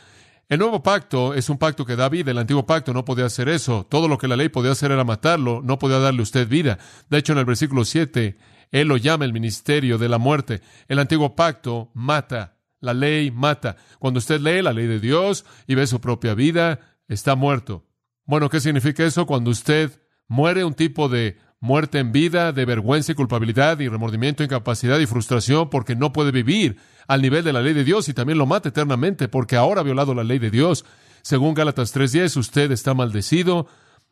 El 0.48 0.60
nuevo 0.60 0.84
pacto 0.84 1.34
es 1.34 1.50
un 1.50 1.58
pacto 1.58 1.86
que 1.86 1.96
da 1.96 2.08
vida. 2.08 2.30
El 2.30 2.38
antiguo 2.38 2.68
pacto 2.68 2.94
no 2.94 3.04
podía 3.04 3.26
hacer 3.26 3.50
eso. 3.50 3.88
Todo 3.90 4.08
lo 4.08 4.20
que 4.20 4.28
la 4.28 4.36
ley 4.36 4.50
podía 4.50 4.74
hacer 4.74 4.92
era 4.92 5.04
matarlo. 5.04 5.62
No 5.64 5.80
podía 5.80 5.98
darle 5.98 6.22
usted 6.22 6.48
vida. 6.48 6.78
De 7.10 7.18
hecho, 7.18 7.34
en 7.34 7.40
el 7.40 7.46
versículo 7.46 7.84
7, 7.84 8.38
él 8.72 8.88
lo 8.88 8.98
llama 8.98 9.26
el 9.26 9.34
ministerio 9.34 9.98
de 9.98 10.08
la 10.08 10.20
muerte. 10.20 10.62
El 10.88 11.00
antiguo 11.00 11.36
pacto 11.36 11.90
mata. 11.96 12.58
La 12.80 12.94
ley 12.94 13.32
mata. 13.32 13.78
Cuando 13.98 14.20
usted 14.20 14.40
lee 14.40 14.62
la 14.62 14.74
ley 14.74 14.86
de 14.86 15.00
Dios 15.00 15.46
y 15.66 15.74
ve 15.74 15.88
su 15.88 16.00
propia 16.00 16.36
vida, 16.36 16.80
está 17.08 17.36
muerto. 17.36 17.88
Bueno, 18.26 18.50
¿qué 18.50 18.60
significa 18.60 19.04
eso? 19.04 19.26
Cuando 19.26 19.50
usted 19.50 20.00
muere 20.28 20.64
un 20.64 20.76
tipo 20.76 21.10
de 21.10 21.40
muerte 21.60 22.00
en 22.00 22.12
vida, 22.12 22.52
de 22.52 22.66
vergüenza 22.66 23.12
y 23.12 23.16
culpabilidad 23.16 23.80
y 23.80 23.88
remordimiento, 23.88 24.44
incapacidad 24.44 25.00
y 25.00 25.06
frustración 25.06 25.70
porque 25.70 25.96
no 25.96 26.14
puede 26.14 26.32
vivir 26.32 26.78
al 27.08 27.22
nivel 27.22 27.44
de 27.44 27.54
la 27.54 27.62
ley 27.62 27.74
de 27.74 27.84
Dios 27.84 28.10
y 28.10 28.14
también 28.14 28.38
lo 28.38 28.46
mata 28.46 28.70
eternamente 28.70 29.28
porque 29.28 29.56
ahora 29.56 29.82
ha 29.82 29.84
violado 29.84 30.14
la 30.14 30.24
ley 30.24 30.40
de 30.40 30.52
Dios. 30.52 30.86
Según 31.22 31.56
Gálatas 31.56 31.96
3.10, 31.96 32.38
usted 32.38 32.72
está 32.72 32.94
maldecido. 32.94 33.68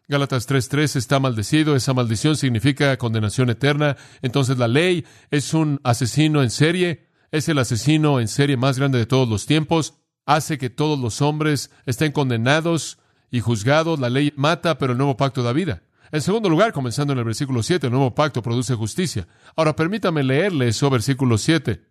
Gálatas 0.08 0.50
3.3 0.50 0.96
está 0.96 1.20
maldecido. 1.20 1.76
Esa 1.76 1.94
maldición 1.94 2.36
significa 2.36 2.98
condenación 2.98 3.50
eterna. 3.50 3.98
Entonces 4.22 4.58
la 4.58 4.68
ley 4.68 5.06
es 5.32 5.54
un 5.54 5.80
asesino 5.84 6.42
en 6.44 6.50
serie. 6.50 7.08
Es 7.32 7.48
el 7.50 7.60
asesino 7.60 8.20
en 8.20 8.28
serie 8.28 8.58
más 8.58 8.78
grande 8.80 8.98
de 8.98 9.06
todos 9.06 9.30
los 9.30 9.46
tiempos. 9.46 9.96
Hace 10.26 10.58
que 10.58 10.70
todos 10.70 11.00
los 11.00 11.22
hombres 11.22 11.72
estén 11.86 12.12
condenados 12.12 12.98
y 13.32 13.40
juzgados. 13.40 14.00
La 14.00 14.10
ley 14.10 14.34
mata, 14.36 14.78
pero 14.78 14.94
el 14.94 14.98
nuevo 14.98 15.16
pacto 15.18 15.44
da 15.44 15.54
vida. 15.54 15.84
En 16.14 16.22
segundo 16.22 16.48
lugar, 16.48 16.74
comenzando 16.74 17.12
en 17.14 17.18
el 17.18 17.26
versículo 17.26 17.64
7, 17.64 17.88
el 17.88 17.92
nuevo 17.92 18.14
pacto 18.14 18.44
produce 18.44 18.76
justicia. 18.76 19.28
Ahora 19.56 19.76
permítame 19.76 20.22
leerle 20.22 20.68
eso, 20.68 20.88
versículo 20.92 21.40
7. 21.40 21.82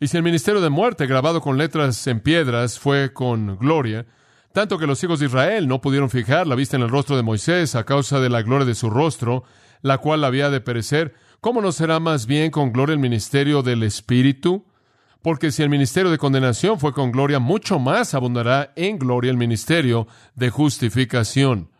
Y 0.00 0.08
si 0.08 0.16
el 0.16 0.24
ministerio 0.24 0.60
de 0.60 0.70
muerte 0.70 1.06
grabado 1.06 1.40
con 1.40 1.56
letras 1.56 2.04
en 2.08 2.18
piedras 2.18 2.80
fue 2.80 3.12
con 3.12 3.56
gloria, 3.58 4.06
tanto 4.52 4.76
que 4.76 4.88
los 4.88 5.04
hijos 5.04 5.20
de 5.20 5.26
Israel 5.26 5.68
no 5.68 5.80
pudieron 5.80 6.10
fijar 6.10 6.48
la 6.48 6.56
vista 6.56 6.76
en 6.76 6.82
el 6.82 6.88
rostro 6.88 7.16
de 7.16 7.22
Moisés 7.22 7.76
a 7.76 7.84
causa 7.84 8.18
de 8.18 8.28
la 8.28 8.42
gloria 8.42 8.66
de 8.66 8.74
su 8.74 8.90
rostro, 8.90 9.44
la 9.82 9.98
cual 9.98 10.24
había 10.24 10.50
de 10.50 10.60
perecer, 10.60 11.14
¿cómo 11.40 11.60
no 11.60 11.70
será 11.70 12.00
más 12.00 12.26
bien 12.26 12.50
con 12.50 12.72
gloria 12.72 12.94
el 12.94 12.98
ministerio 12.98 13.62
del 13.62 13.84
Espíritu? 13.84 14.66
Porque 15.22 15.52
si 15.52 15.62
el 15.62 15.70
ministerio 15.70 16.10
de 16.10 16.18
condenación 16.18 16.80
fue 16.80 16.92
con 16.92 17.12
gloria, 17.12 17.38
mucho 17.38 17.78
más 17.78 18.14
abundará 18.14 18.72
en 18.74 18.98
gloria 18.98 19.30
el 19.30 19.36
ministerio 19.36 20.08
de 20.34 20.50
justificación. 20.50 21.70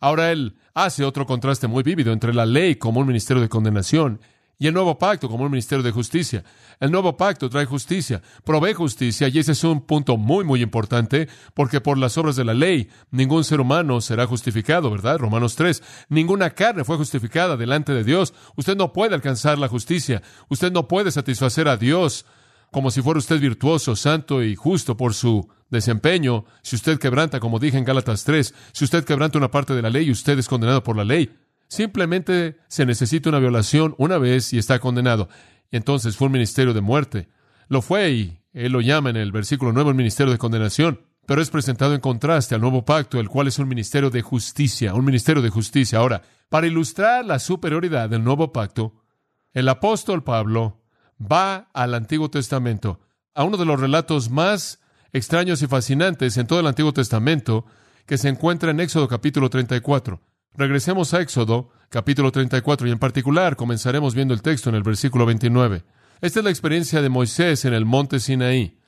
Ahora 0.00 0.32
él 0.32 0.56
hace 0.84 1.04
otro 1.04 1.26
contraste 1.26 1.66
muy 1.66 1.82
vívido 1.82 2.12
entre 2.12 2.34
la 2.34 2.46
ley 2.46 2.76
como 2.76 3.00
un 3.00 3.06
ministerio 3.06 3.42
de 3.42 3.48
condenación 3.48 4.20
y 4.60 4.66
el 4.66 4.74
nuevo 4.74 4.98
pacto 4.98 5.28
como 5.28 5.44
un 5.44 5.50
ministerio 5.50 5.82
de 5.82 5.90
justicia. 5.90 6.44
El 6.80 6.90
nuevo 6.90 7.16
pacto 7.16 7.48
trae 7.48 7.64
justicia, 7.64 8.20
provee 8.44 8.74
justicia, 8.74 9.28
y 9.28 9.38
ese 9.38 9.52
es 9.52 9.64
un 9.64 9.80
punto 9.80 10.18
muy, 10.18 10.44
muy 10.44 10.60
importante, 10.60 11.28
porque 11.54 11.80
por 11.80 11.96
las 11.96 12.18
obras 12.18 12.36
de 12.36 12.44
la 12.44 12.52
ley 12.52 12.90
ningún 13.10 13.42
ser 13.42 13.60
humano 13.60 14.02
será 14.02 14.26
justificado, 14.26 14.90
¿verdad? 14.90 15.18
Romanos 15.18 15.56
3. 15.56 15.82
Ninguna 16.10 16.50
carne 16.50 16.84
fue 16.84 16.98
justificada 16.98 17.56
delante 17.56 17.94
de 17.94 18.04
Dios. 18.04 18.34
Usted 18.54 18.76
no 18.76 18.92
puede 18.92 19.14
alcanzar 19.14 19.58
la 19.58 19.68
justicia. 19.68 20.22
Usted 20.50 20.70
no 20.70 20.88
puede 20.88 21.10
satisfacer 21.10 21.66
a 21.66 21.78
Dios 21.78 22.26
como 22.70 22.90
si 22.90 23.02
fuera 23.02 23.18
usted 23.18 23.40
virtuoso, 23.40 23.96
santo 23.96 24.42
y 24.42 24.54
justo 24.54 24.96
por 24.96 25.14
su 25.14 25.48
desempeño. 25.70 26.44
Si 26.62 26.76
usted 26.76 26.98
quebranta, 26.98 27.40
como 27.40 27.58
dije 27.58 27.78
en 27.78 27.84
Gálatas 27.84 28.24
3, 28.24 28.54
si 28.72 28.84
usted 28.84 29.04
quebranta 29.04 29.38
una 29.38 29.50
parte 29.50 29.74
de 29.74 29.82
la 29.82 29.90
ley, 29.90 30.10
usted 30.10 30.38
es 30.38 30.48
condenado 30.48 30.82
por 30.82 30.96
la 30.96 31.04
ley. 31.04 31.30
Simplemente 31.68 32.58
se 32.68 32.84
necesita 32.84 33.28
una 33.28 33.38
violación 33.38 33.94
una 33.98 34.18
vez 34.18 34.52
y 34.52 34.58
está 34.58 34.78
condenado. 34.78 35.28
y 35.70 35.76
entonces 35.76 36.16
fue 36.16 36.26
un 36.26 36.32
ministerio 36.32 36.74
de 36.74 36.80
muerte. 36.80 37.28
Lo 37.68 37.80
fue 37.80 38.10
y 38.10 38.40
él 38.52 38.72
lo 38.72 38.80
llama 38.80 39.10
en 39.10 39.16
el 39.16 39.30
versículo 39.30 39.72
9 39.72 39.90
un 39.90 39.96
ministerio 39.96 40.32
de 40.32 40.38
condenación, 40.38 41.02
pero 41.26 41.40
es 41.40 41.50
presentado 41.50 41.94
en 41.94 42.00
contraste 42.00 42.56
al 42.56 42.60
nuevo 42.60 42.84
pacto, 42.84 43.20
el 43.20 43.28
cual 43.28 43.46
es 43.46 43.60
un 43.60 43.68
ministerio 43.68 44.10
de 44.10 44.22
justicia, 44.22 44.94
un 44.94 45.04
ministerio 45.04 45.42
de 45.42 45.50
justicia. 45.50 46.00
Ahora, 46.00 46.22
para 46.48 46.66
ilustrar 46.66 47.24
la 47.24 47.38
superioridad 47.38 48.10
del 48.10 48.24
nuevo 48.24 48.52
pacto, 48.52 49.04
el 49.52 49.68
apóstol 49.68 50.24
Pablo 50.24 50.79
va 51.20 51.68
al 51.72 51.94
Antiguo 51.94 52.30
Testamento, 52.30 53.00
a 53.34 53.44
uno 53.44 53.56
de 53.56 53.64
los 53.64 53.78
relatos 53.78 54.30
más 54.30 54.80
extraños 55.12 55.62
y 55.62 55.66
fascinantes 55.66 56.36
en 56.36 56.46
todo 56.46 56.60
el 56.60 56.66
Antiguo 56.66 56.92
Testamento, 56.92 57.66
que 58.06 58.18
se 58.18 58.28
encuentra 58.28 58.70
en 58.70 58.80
Éxodo 58.80 59.08
capítulo 59.08 59.50
34. 59.50 60.20
Regresemos 60.54 61.14
a 61.14 61.20
Éxodo 61.20 61.70
capítulo 61.88 62.32
34 62.32 62.88
y 62.88 62.90
en 62.90 62.98
particular 62.98 63.56
comenzaremos 63.56 64.14
viendo 64.14 64.34
el 64.34 64.42
texto 64.42 64.68
en 64.68 64.76
el 64.76 64.82
versículo 64.82 65.26
29. 65.26 65.84
Esta 66.20 66.40
es 66.40 66.44
la 66.44 66.50
experiencia 66.50 67.02
de 67.02 67.08
Moisés 67.08 67.64
en 67.64 67.74
el 67.74 67.84
monte 67.84 68.20
Sinaí 68.20 68.78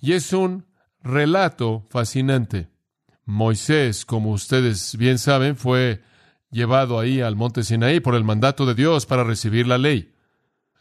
y 0.00 0.12
es 0.12 0.32
un 0.32 0.66
relato 1.02 1.86
fascinante. 1.90 2.68
Moisés, 3.24 4.04
como 4.04 4.32
ustedes 4.32 4.96
bien 4.96 5.18
saben, 5.18 5.56
fue 5.56 6.02
llevado 6.50 6.98
ahí 6.98 7.20
al 7.20 7.36
monte 7.36 7.62
Sinaí 7.62 8.00
por 8.00 8.14
el 8.14 8.24
mandato 8.24 8.66
de 8.66 8.74
Dios 8.74 9.06
para 9.06 9.24
recibir 9.24 9.66
la 9.66 9.78
ley. 9.78 10.11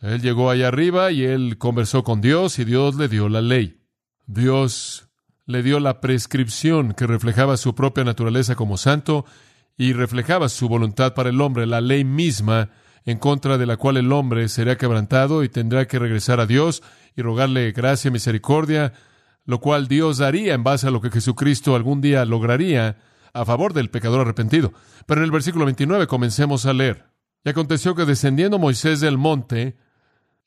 Él 0.01 0.21
llegó 0.21 0.49
allá 0.49 0.69
arriba 0.69 1.11
y 1.11 1.23
él 1.23 1.57
conversó 1.57 2.03
con 2.03 2.21
Dios 2.21 2.57
y 2.59 2.65
Dios 2.65 2.95
le 2.95 3.07
dio 3.07 3.29
la 3.29 3.41
ley. 3.41 3.81
Dios 4.25 5.07
le 5.45 5.61
dio 5.61 5.79
la 5.79 6.01
prescripción 6.01 6.93
que 6.93 7.05
reflejaba 7.05 7.55
su 7.57 7.75
propia 7.75 8.03
naturaleza 8.03 8.55
como 8.55 8.77
santo 8.77 9.25
y 9.77 9.93
reflejaba 9.93 10.49
su 10.49 10.67
voluntad 10.67 11.13
para 11.13 11.29
el 11.29 11.39
hombre, 11.39 11.65
la 11.67 11.81
ley 11.81 12.03
misma 12.03 12.69
en 13.05 13.17
contra 13.17 13.57
de 13.57 13.65
la 13.65 13.77
cual 13.77 13.97
el 13.97 14.11
hombre 14.11 14.47
será 14.49 14.77
quebrantado 14.77 15.43
y 15.43 15.49
tendrá 15.49 15.87
que 15.87 15.99
regresar 15.99 16.39
a 16.39 16.45
Dios 16.45 16.83
y 17.15 17.21
rogarle 17.21 17.71
gracia 17.71 18.09
y 18.09 18.11
misericordia, 18.11 18.93
lo 19.45 19.59
cual 19.59 19.87
Dios 19.87 20.17
daría 20.17 20.53
en 20.53 20.63
base 20.63 20.87
a 20.87 20.91
lo 20.91 21.01
que 21.01 21.09
Jesucristo 21.09 21.75
algún 21.75 22.01
día 22.01 22.25
lograría 22.25 22.97
a 23.33 23.45
favor 23.45 23.73
del 23.73 23.89
pecador 23.89 24.21
arrepentido. 24.21 24.73
Pero 25.05 25.21
en 25.21 25.25
el 25.25 25.31
versículo 25.31 25.65
29 25.65 26.07
comencemos 26.07 26.65
a 26.65 26.73
leer. 26.73 27.05
Y 27.43 27.49
aconteció 27.49 27.95
que 27.95 28.05
descendiendo 28.05 28.59
Moisés 28.59 28.99
del 28.99 29.17
monte, 29.17 29.77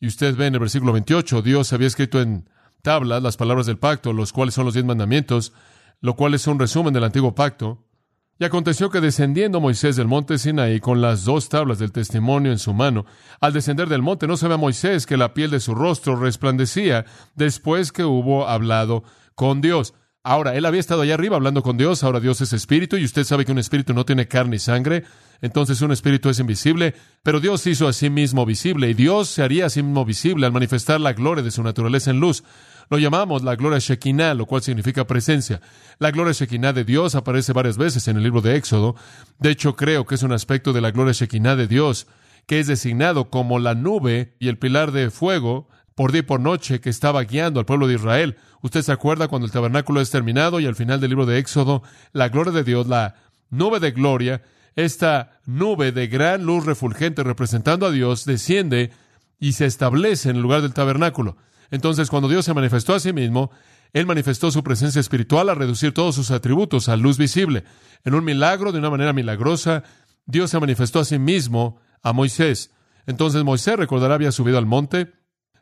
y 0.00 0.06
usted 0.06 0.36
ve 0.36 0.46
en 0.46 0.54
el 0.54 0.60
versículo 0.60 0.92
28, 0.92 1.42
Dios 1.42 1.72
había 1.72 1.86
escrito 1.86 2.20
en 2.20 2.48
tablas 2.82 3.22
las 3.22 3.36
palabras 3.36 3.66
del 3.66 3.78
pacto, 3.78 4.12
los 4.12 4.32
cuales 4.32 4.54
son 4.54 4.66
los 4.66 4.74
diez 4.74 4.84
mandamientos, 4.84 5.52
lo 6.00 6.14
cual 6.14 6.34
es 6.34 6.46
un 6.46 6.58
resumen 6.58 6.92
del 6.92 7.04
antiguo 7.04 7.34
pacto. 7.34 7.84
Y 8.38 8.44
aconteció 8.44 8.90
que 8.90 9.00
descendiendo 9.00 9.60
Moisés 9.60 9.94
del 9.94 10.08
monte 10.08 10.38
Sinaí 10.38 10.80
con 10.80 11.00
las 11.00 11.24
dos 11.24 11.48
tablas 11.48 11.78
del 11.78 11.92
testimonio 11.92 12.50
en 12.50 12.58
su 12.58 12.74
mano, 12.74 13.06
al 13.40 13.52
descender 13.52 13.88
del 13.88 14.02
monte 14.02 14.26
no 14.26 14.36
se 14.36 14.48
ve 14.48 14.54
a 14.54 14.58
Moisés 14.58 15.06
que 15.06 15.16
la 15.16 15.34
piel 15.34 15.50
de 15.50 15.60
su 15.60 15.74
rostro 15.74 16.16
resplandecía 16.16 17.04
después 17.36 17.92
que 17.92 18.04
hubo 18.04 18.48
hablado 18.48 19.04
con 19.36 19.60
Dios. 19.60 19.94
Ahora, 20.26 20.54
él 20.54 20.64
había 20.64 20.80
estado 20.80 21.02
allá 21.02 21.12
arriba 21.12 21.36
hablando 21.36 21.62
con 21.62 21.76
Dios, 21.76 22.02
ahora 22.02 22.18
Dios 22.18 22.40
es 22.40 22.54
espíritu 22.54 22.96
y 22.96 23.04
usted 23.04 23.24
sabe 23.24 23.44
que 23.44 23.52
un 23.52 23.58
espíritu 23.58 23.92
no 23.92 24.06
tiene 24.06 24.26
carne 24.26 24.56
y 24.56 24.58
sangre, 24.58 25.04
entonces 25.42 25.82
un 25.82 25.92
espíritu 25.92 26.30
es 26.30 26.38
invisible, 26.38 26.94
pero 27.22 27.40
Dios 27.40 27.66
hizo 27.66 27.86
a 27.86 27.92
sí 27.92 28.08
mismo 28.08 28.46
visible 28.46 28.88
y 28.88 28.94
Dios 28.94 29.28
se 29.28 29.42
haría 29.42 29.66
a 29.66 29.68
sí 29.68 29.82
mismo 29.82 30.02
visible 30.06 30.46
al 30.46 30.52
manifestar 30.52 30.98
la 30.98 31.12
gloria 31.12 31.44
de 31.44 31.50
su 31.50 31.62
naturaleza 31.62 32.10
en 32.10 32.20
luz. 32.20 32.42
Lo 32.88 32.96
llamamos 32.96 33.44
la 33.44 33.54
gloria 33.54 33.78
Shekinah, 33.78 34.32
lo 34.32 34.46
cual 34.46 34.62
significa 34.62 35.06
presencia. 35.06 35.60
La 35.98 36.10
gloria 36.10 36.32
Shekinah 36.32 36.72
de 36.72 36.84
Dios 36.84 37.14
aparece 37.16 37.52
varias 37.52 37.76
veces 37.76 38.08
en 38.08 38.16
el 38.16 38.22
libro 38.22 38.40
de 38.40 38.56
Éxodo. 38.56 38.96
De 39.38 39.50
hecho, 39.50 39.76
creo 39.76 40.06
que 40.06 40.14
es 40.14 40.22
un 40.22 40.32
aspecto 40.32 40.72
de 40.72 40.80
la 40.80 40.90
gloria 40.90 41.12
Shekinah 41.12 41.54
de 41.54 41.66
Dios 41.66 42.06
que 42.46 42.60
es 42.60 42.66
designado 42.66 43.30
como 43.30 43.58
la 43.58 43.74
nube 43.74 44.36
y 44.38 44.48
el 44.48 44.58
pilar 44.58 44.92
de 44.92 45.10
fuego 45.10 45.68
por 45.94 46.12
día 46.12 46.20
y 46.20 46.22
por 46.22 46.40
noche 46.40 46.80
que 46.80 46.90
estaba 46.90 47.22
guiando 47.22 47.60
al 47.60 47.66
pueblo 47.66 47.86
de 47.86 47.94
Israel. 47.94 48.36
Usted 48.62 48.82
se 48.82 48.92
acuerda 48.92 49.28
cuando 49.28 49.46
el 49.46 49.52
tabernáculo 49.52 50.00
es 50.00 50.10
terminado 50.10 50.60
y 50.60 50.66
al 50.66 50.74
final 50.74 51.00
del 51.00 51.10
libro 51.10 51.26
de 51.26 51.38
Éxodo, 51.38 51.82
la 52.12 52.28
gloria 52.28 52.52
de 52.52 52.64
Dios, 52.64 52.86
la 52.86 53.14
nube 53.50 53.80
de 53.80 53.92
gloria, 53.92 54.42
esta 54.74 55.40
nube 55.46 55.92
de 55.92 56.08
gran 56.08 56.44
luz 56.44 56.66
refulgente 56.66 57.22
representando 57.22 57.86
a 57.86 57.92
Dios, 57.92 58.24
desciende 58.24 58.90
y 59.38 59.52
se 59.52 59.66
establece 59.66 60.30
en 60.30 60.36
el 60.36 60.42
lugar 60.42 60.62
del 60.62 60.74
tabernáculo. 60.74 61.36
Entonces, 61.70 62.10
cuando 62.10 62.28
Dios 62.28 62.44
se 62.44 62.54
manifestó 62.54 62.94
a 62.94 63.00
sí 63.00 63.12
mismo, 63.12 63.50
Él 63.92 64.06
manifestó 64.06 64.50
su 64.50 64.62
presencia 64.62 65.00
espiritual 65.00 65.48
a 65.48 65.54
reducir 65.54 65.92
todos 65.92 66.14
sus 66.14 66.30
atributos 66.30 66.88
a 66.88 66.96
luz 66.96 67.18
visible. 67.18 67.64
En 68.04 68.14
un 68.14 68.24
milagro, 68.24 68.72
de 68.72 68.78
una 68.78 68.90
manera 68.90 69.12
milagrosa, 69.12 69.84
Dios 70.26 70.50
se 70.50 70.58
manifestó 70.58 71.00
a 71.00 71.04
sí 71.04 71.18
mismo 71.18 71.78
a 72.02 72.12
Moisés. 72.12 72.70
Entonces 73.06 73.44
Moisés, 73.44 73.76
recordará, 73.76 74.14
había 74.14 74.32
subido 74.32 74.58
al 74.58 74.66
monte. 74.66 75.12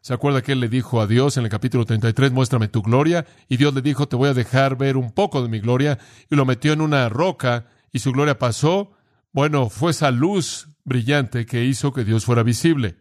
¿Se 0.03 0.13
acuerda 0.13 0.43
que 0.43 0.51
él 0.51 0.59
le 0.59 0.69
dijo 0.69 1.01
a 1.01 1.07
Dios 1.07 1.37
en 1.37 1.45
el 1.45 1.49
capítulo 1.49 1.85
33, 1.85 2.33
muéstrame 2.33 2.67
tu 2.67 2.83
gloria? 2.83 3.25
Y 3.49 3.57
Dios 3.57 3.73
le 3.73 3.83
dijo, 3.83 4.09
te 4.09 4.17
voy 4.17 4.31
a 4.31 4.35
dejar 4.35 4.77
ver 4.77 4.97
un 4.97 5.13
poco 5.13 5.43
de 5.43 5.49
mi 5.49 5.61
gloria. 5.61 5.97
Y 6.29 6.35
lo 6.35 6.45
metió 6.45 6.73
en 6.73 6.81
una 6.81 7.09
roca 7.09 7.67
y 7.93 8.01
su 8.01 8.11
gloria 8.11 8.37
pasó. 8.37 8.91
Bueno, 9.31 9.71
fue 9.71 9.93
esa 9.93 10.11
luz 10.11 10.67
brillante 10.83 11.47
que 11.47 11.65
hizo 11.65 11.93
que 11.93 12.03
Dios 12.03 12.25
fuera 12.25 12.43
visible. 12.43 12.97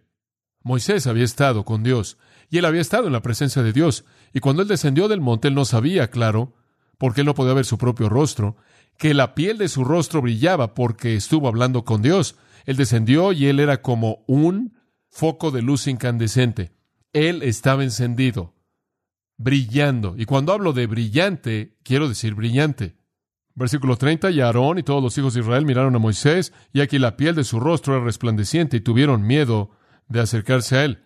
Moisés 0.62 1.08
había 1.08 1.24
estado 1.24 1.65
con 1.65 1.81
Dios 1.81 2.20
y 2.51 2.60
él 2.60 2.65
había 2.65 2.81
estado 2.81 3.08
en 3.08 3.13
la 3.13 3.24
presencia 3.24 3.63
de 3.63 3.74
Dios. 3.74 4.05
Y 4.31 4.39
cuando 4.39 4.62
él 4.62 4.67
descendió 4.67 5.08
del 5.08 5.22
monte, 5.22 5.48
él 5.48 5.55
no 5.55 5.65
sabía, 5.65 6.12
claro, 6.12 6.53
porque 7.00 7.22
él 7.22 7.25
no 7.25 7.34
podía 7.34 7.55
ver 7.55 7.65
su 7.65 7.79
propio 7.79 8.10
rostro, 8.10 8.58
que 9.00 9.15
la 9.15 9.34
piel 9.34 9.58
de 9.58 9.70
su 9.70 9.84
rostro 9.84 10.22
brillaba 10.22 10.75
porque 10.75 11.15
estuvo 11.15 11.48
hablando 11.48 11.84
con 11.84 12.03
Dios. 12.03 12.36
Él 12.65 12.77
descendió 12.77 13.31
y 13.31 13.48
él 13.48 13.60
era 13.60 13.81
como 13.81 14.24
un 14.27 14.77
foco 15.10 15.50
de 15.50 15.63
luz 15.63 15.88
incandescente. 15.88 16.79
Él 17.13 17.44
estaba 17.44 17.84
encendido, 17.84 18.53
brillando. 19.38 20.15
Y 20.18 20.25
cuando 20.25 20.53
hablo 20.53 20.74
de 20.74 20.88
brillante, 20.88 21.77
quiero 21.84 22.08
decir 22.08 22.36
brillante. 22.36 22.96
Versículo 23.53 23.98
30, 23.98 24.32
y 24.32 24.41
Aarón 24.41 24.80
y 24.80 24.84
todos 24.84 25.03
los 25.03 25.18
hijos 25.18 25.34
de 25.34 25.41
Israel 25.41 25.65
miraron 25.65 25.96
a 25.96 26.00
Moisés, 26.00 26.53
y 26.72 26.82
aquí 26.82 27.00
la 27.00 27.18
piel 27.18 27.36
de 27.36 27.44
su 27.44 27.60
rostro 27.60 27.96
era 27.96 28.06
resplandeciente, 28.06 28.77
y 28.77 28.82
tuvieron 28.82 29.27
miedo 29.27 29.72
de 30.08 30.22
acercarse 30.22 30.77
a 30.77 30.86
él 30.86 31.03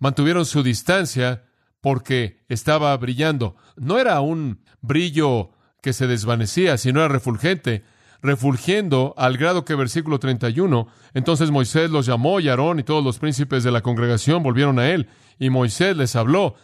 mantuvieron 0.00 0.44
su 0.44 0.64
distancia 0.64 1.44
porque 1.80 2.42
estaba 2.48 2.96
brillando. 2.96 3.54
No 3.76 3.98
era 4.00 4.20
un 4.20 4.64
brillo 4.80 5.52
que 5.80 5.92
se 5.92 6.08
desvanecía, 6.08 6.76
sino 6.76 7.00
era 7.00 7.08
refulgente, 7.08 7.84
refulgiendo 8.22 9.14
al 9.16 9.36
grado 9.36 9.64
que 9.64 9.74
versículo 9.74 10.18
31, 10.18 10.88
entonces 11.14 11.50
Moisés 11.50 11.90
los 11.90 12.06
llamó 12.06 12.40
y 12.40 12.48
Aarón 12.48 12.80
y 12.80 12.82
todos 12.82 13.04
los 13.04 13.18
príncipes 13.18 13.64
de 13.64 13.70
la 13.70 13.80
congregación 13.80 14.42
volvieron 14.42 14.78
a 14.78 14.90
él, 14.90 15.08
y 15.38 15.50
Moisés 15.50 15.96
les 15.96 16.16
habló. 16.16 16.54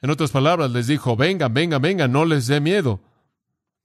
En 0.00 0.10
otras 0.10 0.30
palabras, 0.30 0.70
les 0.70 0.86
dijo, 0.86 1.16
vengan, 1.16 1.52
vengan, 1.52 1.82
vengan, 1.82 2.12
no 2.12 2.24
les 2.24 2.46
dé 2.46 2.60
miedo. 2.60 3.00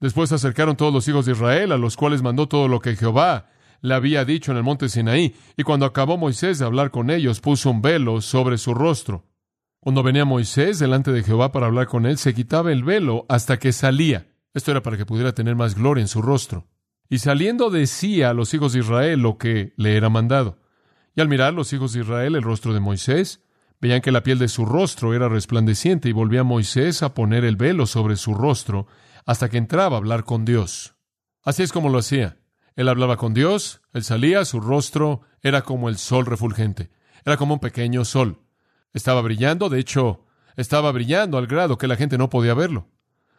Después 0.00 0.28
se 0.28 0.36
acercaron 0.36 0.76
todos 0.76 0.92
los 0.92 1.08
hijos 1.08 1.26
de 1.26 1.32
Israel, 1.32 1.72
a 1.72 1.78
los 1.78 1.96
cuales 1.96 2.22
mandó 2.22 2.46
todo 2.46 2.68
lo 2.68 2.80
que 2.80 2.96
Jehová 2.96 3.46
le 3.80 3.94
había 3.94 4.24
dicho 4.24 4.50
en 4.50 4.58
el 4.58 4.62
monte 4.62 4.88
Sinaí, 4.88 5.34
y 5.56 5.62
cuando 5.62 5.86
acabó 5.86 6.16
Moisés 6.16 6.58
de 6.58 6.64
hablar 6.64 6.90
con 6.90 7.10
ellos, 7.10 7.40
puso 7.40 7.70
un 7.70 7.82
velo 7.82 8.20
sobre 8.20 8.58
su 8.58 8.74
rostro. 8.74 9.24
Cuando 9.80 10.02
venía 10.02 10.24
Moisés 10.24 10.78
delante 10.78 11.12
de 11.12 11.22
Jehová 11.22 11.52
para 11.52 11.66
hablar 11.66 11.86
con 11.86 12.06
él, 12.06 12.16
se 12.16 12.32
quitaba 12.32 12.72
el 12.72 12.84
velo 12.84 13.26
hasta 13.28 13.58
que 13.58 13.72
salía. 13.72 14.26
Esto 14.54 14.70
era 14.70 14.82
para 14.82 14.96
que 14.96 15.04
pudiera 15.04 15.34
tener 15.34 15.56
más 15.56 15.74
gloria 15.74 16.00
en 16.00 16.08
su 16.08 16.22
rostro. 16.22 16.66
Y 17.08 17.18
saliendo 17.18 17.70
decía 17.70 18.30
a 18.30 18.34
los 18.34 18.52
hijos 18.54 18.72
de 18.72 18.80
Israel 18.80 19.20
lo 19.20 19.38
que 19.38 19.72
le 19.76 19.96
era 19.96 20.08
mandado. 20.08 20.58
Y 21.14 21.20
al 21.20 21.28
mirar 21.28 21.54
los 21.54 21.72
hijos 21.72 21.92
de 21.92 22.00
Israel 22.00 22.34
el 22.34 22.42
rostro 22.42 22.74
de 22.74 22.80
Moisés, 22.80 23.44
veían 23.80 24.00
que 24.00 24.12
la 24.12 24.22
piel 24.22 24.38
de 24.38 24.48
su 24.48 24.64
rostro 24.64 25.14
era 25.14 25.28
resplandeciente 25.28 26.08
y 26.08 26.12
volvía 26.12 26.42
Moisés 26.42 27.02
a 27.02 27.14
poner 27.14 27.44
el 27.44 27.56
velo 27.56 27.86
sobre 27.86 28.16
su 28.16 28.34
rostro 28.34 28.86
hasta 29.26 29.48
que 29.48 29.58
entraba 29.58 29.96
a 29.96 29.98
hablar 29.98 30.24
con 30.24 30.44
Dios. 30.44 30.94
Así 31.42 31.62
es 31.62 31.72
como 31.72 31.90
lo 31.90 31.98
hacía. 31.98 32.38
Él 32.76 32.88
hablaba 32.88 33.16
con 33.16 33.34
Dios, 33.34 33.82
él 33.92 34.02
salía, 34.02 34.44
su 34.44 34.60
rostro 34.60 35.22
era 35.42 35.62
como 35.62 35.88
el 35.88 35.96
sol 35.96 36.26
refulgente, 36.26 36.90
era 37.24 37.36
como 37.36 37.54
un 37.54 37.60
pequeño 37.60 38.04
sol. 38.04 38.40
Estaba 38.92 39.20
brillando, 39.20 39.68
de 39.68 39.78
hecho, 39.78 40.24
estaba 40.56 40.90
brillando 40.90 41.38
al 41.38 41.46
grado 41.46 41.78
que 41.78 41.86
la 41.86 41.96
gente 41.96 42.18
no 42.18 42.30
podía 42.30 42.54
verlo. 42.54 42.88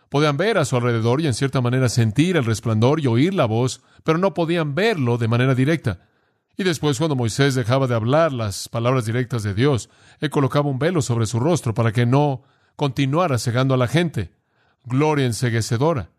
Podían 0.09 0.37
ver 0.37 0.57
a 0.57 0.65
su 0.65 0.75
alrededor 0.75 1.21
y 1.21 1.27
en 1.27 1.33
cierta 1.33 1.61
manera 1.61 1.89
sentir 1.89 2.37
el 2.37 2.45
resplandor 2.45 2.99
y 2.99 3.07
oír 3.07 3.33
la 3.33 3.45
voz, 3.45 3.81
pero 4.03 4.17
no 4.17 4.33
podían 4.33 4.75
verlo 4.75 5.17
de 5.17 5.27
manera 5.27 5.55
directa. 5.55 5.99
Y 6.57 6.63
después, 6.63 6.97
cuando 6.97 7.15
Moisés 7.15 7.53
dejaba 7.55 7.87
de 7.87 7.95
hablar 7.95 8.31
las 8.31 8.69
palabras 8.69 9.05
directas 9.05 9.43
de 9.43 9.53
Dios, 9.53 9.89
él 10.19 10.29
colocaba 10.29 10.69
un 10.69 10.79
velo 10.79 11.01
sobre 11.01 11.25
su 11.25 11.39
rostro 11.39 11.73
para 11.73 11.91
que 11.91 12.05
no 12.05 12.43
continuara 12.75 13.37
cegando 13.37 13.73
a 13.73 13.77
la 13.77 13.87
gente. 13.87 14.31
Gloria 14.85 15.25
enseguecedora. 15.25 16.11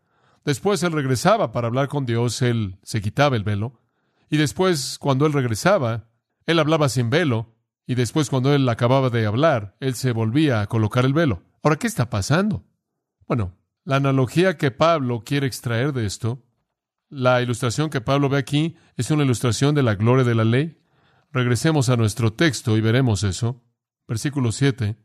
Después 0.44 0.82
él 0.82 0.92
regresaba 0.92 1.52
para 1.52 1.68
hablar 1.68 1.88
con 1.88 2.06
Dios, 2.06 2.42
él 2.42 2.76
se 2.82 3.00
quitaba 3.00 3.36
el 3.36 3.44
velo. 3.44 3.80
Y 4.28 4.36
después, 4.36 4.98
cuando 4.98 5.26
él 5.26 5.32
regresaba, 5.32 6.08
él 6.46 6.58
hablaba 6.58 6.88
sin 6.88 7.10
velo. 7.10 7.54
Y 7.86 7.94
después, 7.94 8.28
cuando 8.28 8.52
él 8.52 8.68
acababa 8.68 9.10
de 9.10 9.26
hablar, 9.26 9.76
él 9.80 9.94
se 9.94 10.12
volvía 10.12 10.60
a 10.60 10.66
colocar 10.66 11.04
el 11.04 11.14
velo. 11.14 11.42
Ahora, 11.62 11.76
¿qué 11.76 11.86
está 11.86 12.10
pasando? 12.10 12.64
Bueno, 13.26 13.54
la 13.86 13.96
analogía 13.96 14.58
que 14.58 14.72
Pablo 14.72 15.22
quiere 15.24 15.46
extraer 15.46 15.92
de 15.92 16.06
esto, 16.06 16.42
la 17.08 17.40
ilustración 17.40 17.88
que 17.88 18.00
Pablo 18.00 18.28
ve 18.28 18.36
aquí, 18.36 18.76
es 18.96 19.12
una 19.12 19.22
ilustración 19.22 19.76
de 19.76 19.84
la 19.84 19.94
gloria 19.94 20.24
de 20.24 20.34
la 20.34 20.44
ley. 20.44 20.82
Regresemos 21.32 21.88
a 21.88 21.96
nuestro 21.96 22.32
texto 22.32 22.76
y 22.76 22.80
veremos 22.80 23.22
eso. 23.22 23.62
Versículo 24.08 24.50
7. 24.50 24.96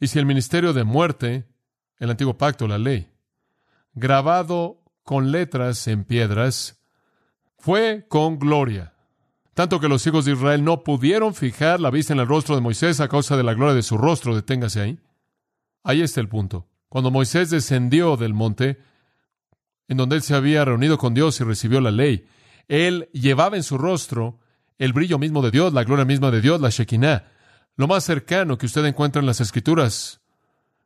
Y 0.00 0.06
si 0.06 0.18
el 0.18 0.24
ministerio 0.24 0.72
de 0.72 0.84
muerte, 0.84 1.48
el 1.98 2.08
antiguo 2.08 2.38
pacto, 2.38 2.66
la 2.66 2.78
ley, 2.78 3.10
grabado 3.92 4.84
con 5.02 5.32
letras 5.32 5.86
en 5.86 6.04
piedras, 6.04 6.82
fue 7.58 8.06
con 8.08 8.38
gloria. 8.38 8.94
Tanto 9.52 9.80
que 9.80 9.88
los 9.88 10.06
hijos 10.06 10.24
de 10.24 10.32
Israel 10.32 10.64
no 10.64 10.82
pudieron 10.82 11.34
fijar 11.34 11.78
la 11.78 11.90
vista 11.90 12.14
en 12.14 12.20
el 12.20 12.26
rostro 12.26 12.54
de 12.54 12.62
Moisés 12.62 13.00
a 13.00 13.08
causa 13.08 13.36
de 13.36 13.42
la 13.42 13.52
gloria 13.52 13.74
de 13.74 13.82
su 13.82 13.98
rostro. 13.98 14.34
Deténgase 14.34 14.80
ahí. 14.80 14.98
Ahí 15.82 16.00
está 16.00 16.22
el 16.22 16.28
punto. 16.28 16.69
Cuando 16.90 17.12
Moisés 17.12 17.50
descendió 17.50 18.16
del 18.16 18.34
monte, 18.34 18.82
en 19.86 19.96
donde 19.96 20.16
él 20.16 20.22
se 20.22 20.34
había 20.34 20.64
reunido 20.64 20.98
con 20.98 21.14
Dios 21.14 21.40
y 21.40 21.44
recibió 21.44 21.80
la 21.80 21.92
ley, 21.92 22.26
él 22.66 23.08
llevaba 23.12 23.56
en 23.56 23.62
su 23.62 23.78
rostro 23.78 24.40
el 24.76 24.92
brillo 24.92 25.16
mismo 25.16 25.40
de 25.40 25.52
Dios, 25.52 25.72
la 25.72 25.84
gloria 25.84 26.04
misma 26.04 26.32
de 26.32 26.40
Dios, 26.40 26.60
la 26.60 26.68
Shekinah. 26.68 27.28
Lo 27.76 27.86
más 27.86 28.02
cercano 28.02 28.58
que 28.58 28.66
usted 28.66 28.84
encuentra 28.84 29.20
en 29.20 29.26
las 29.26 29.40
Escrituras, 29.40 30.20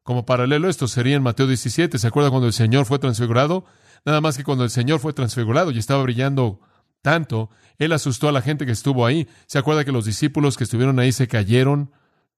como 0.02 0.26
paralelo 0.26 0.68
esto, 0.68 0.88
sería 0.88 1.16
en 1.16 1.22
Mateo 1.22 1.46
17. 1.46 1.98
¿Se 1.98 2.06
acuerda 2.06 2.28
cuando 2.28 2.48
el 2.48 2.52
Señor 2.52 2.84
fue 2.84 2.98
transfigurado? 2.98 3.64
Nada 4.04 4.20
más 4.20 4.36
que 4.36 4.44
cuando 4.44 4.64
el 4.64 4.70
Señor 4.70 5.00
fue 5.00 5.14
transfigurado 5.14 5.70
y 5.70 5.78
estaba 5.78 6.02
brillando 6.02 6.60
tanto, 7.00 7.48
Él 7.78 7.92
asustó 7.92 8.28
a 8.28 8.32
la 8.32 8.42
gente 8.42 8.66
que 8.66 8.72
estuvo 8.72 9.06
ahí. 9.06 9.26
¿Se 9.46 9.56
acuerda 9.58 9.86
que 9.86 9.92
los 9.92 10.04
discípulos 10.04 10.58
que 10.58 10.64
estuvieron 10.64 10.98
ahí 10.98 11.12
se 11.12 11.28
cayeron 11.28 11.92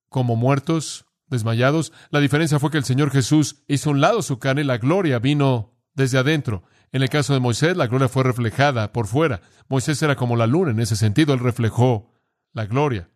como 0.09 0.37
muertos, 0.37 1.06
desmayados? 1.29 1.93
La 2.11 2.21
diferencia 2.21 2.59
fue 2.59 2.71
que 2.71 2.79
el 2.79 2.85
Señor 2.85 3.11
Jesús 3.11 3.63
hizo 3.69 3.91
un 3.91 4.01
lado 4.01 4.23
su 4.23 4.39
carne 4.39 4.63
y 4.63 4.65
la 4.65 4.79
gloria 4.79 5.19
vino 5.19 5.75
desde 5.95 6.19
adentro. 6.19 6.65
En 6.93 7.03
el 7.03 7.09
caso 7.09 7.35
de 7.35 7.41
Moisés, 7.41 7.77
la 7.77 7.89
gloria 7.89 8.09
fue 8.09 8.23
reflejada 8.23 8.93
por 8.93 9.07
fuera. 9.07 9.41
Moisés 9.69 10.01
era 10.03 10.17
como 10.17 10.37
la 10.37 10.47
luna 10.47 10.71
en 10.71 10.81
ese 10.81 10.97
sentido, 10.97 11.35
él 11.35 11.41
reflejó 11.41 12.15
la 12.53 12.67
gloria. 12.67 13.11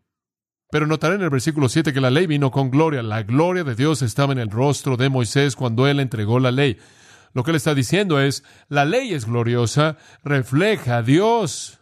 Pero 0.71 0.87
notaré 0.87 1.17
en 1.17 1.23
el 1.23 1.31
versículo 1.31 1.69
7 1.69 1.93
que 1.93 2.01
la 2.01 2.11
ley 2.11 2.27
vino 2.27 2.51
con 2.51 2.71
gloria. 2.71 3.03
La 3.03 3.23
gloria 3.23 3.65
de 3.65 3.75
Dios 3.75 4.03
estaba 4.03 4.33
en 4.33 4.39
el 4.39 4.51
rostro 4.51 4.97
de 4.97 5.09
Moisés 5.09 5.57
cuando 5.57 5.89
él 5.89 5.99
entregó 5.99 6.39
la 6.39 6.53
ley. 6.53 6.79
Lo 7.33 7.43
que 7.43 7.51
él 7.51 7.57
está 7.57 7.75
diciendo 7.75 8.21
es, 8.21 8.45
la 8.69 8.85
ley 8.85 9.13
es 9.13 9.27
gloriosa, 9.27 9.97
refleja 10.23 10.99
a 10.99 11.03
Dios. 11.03 11.80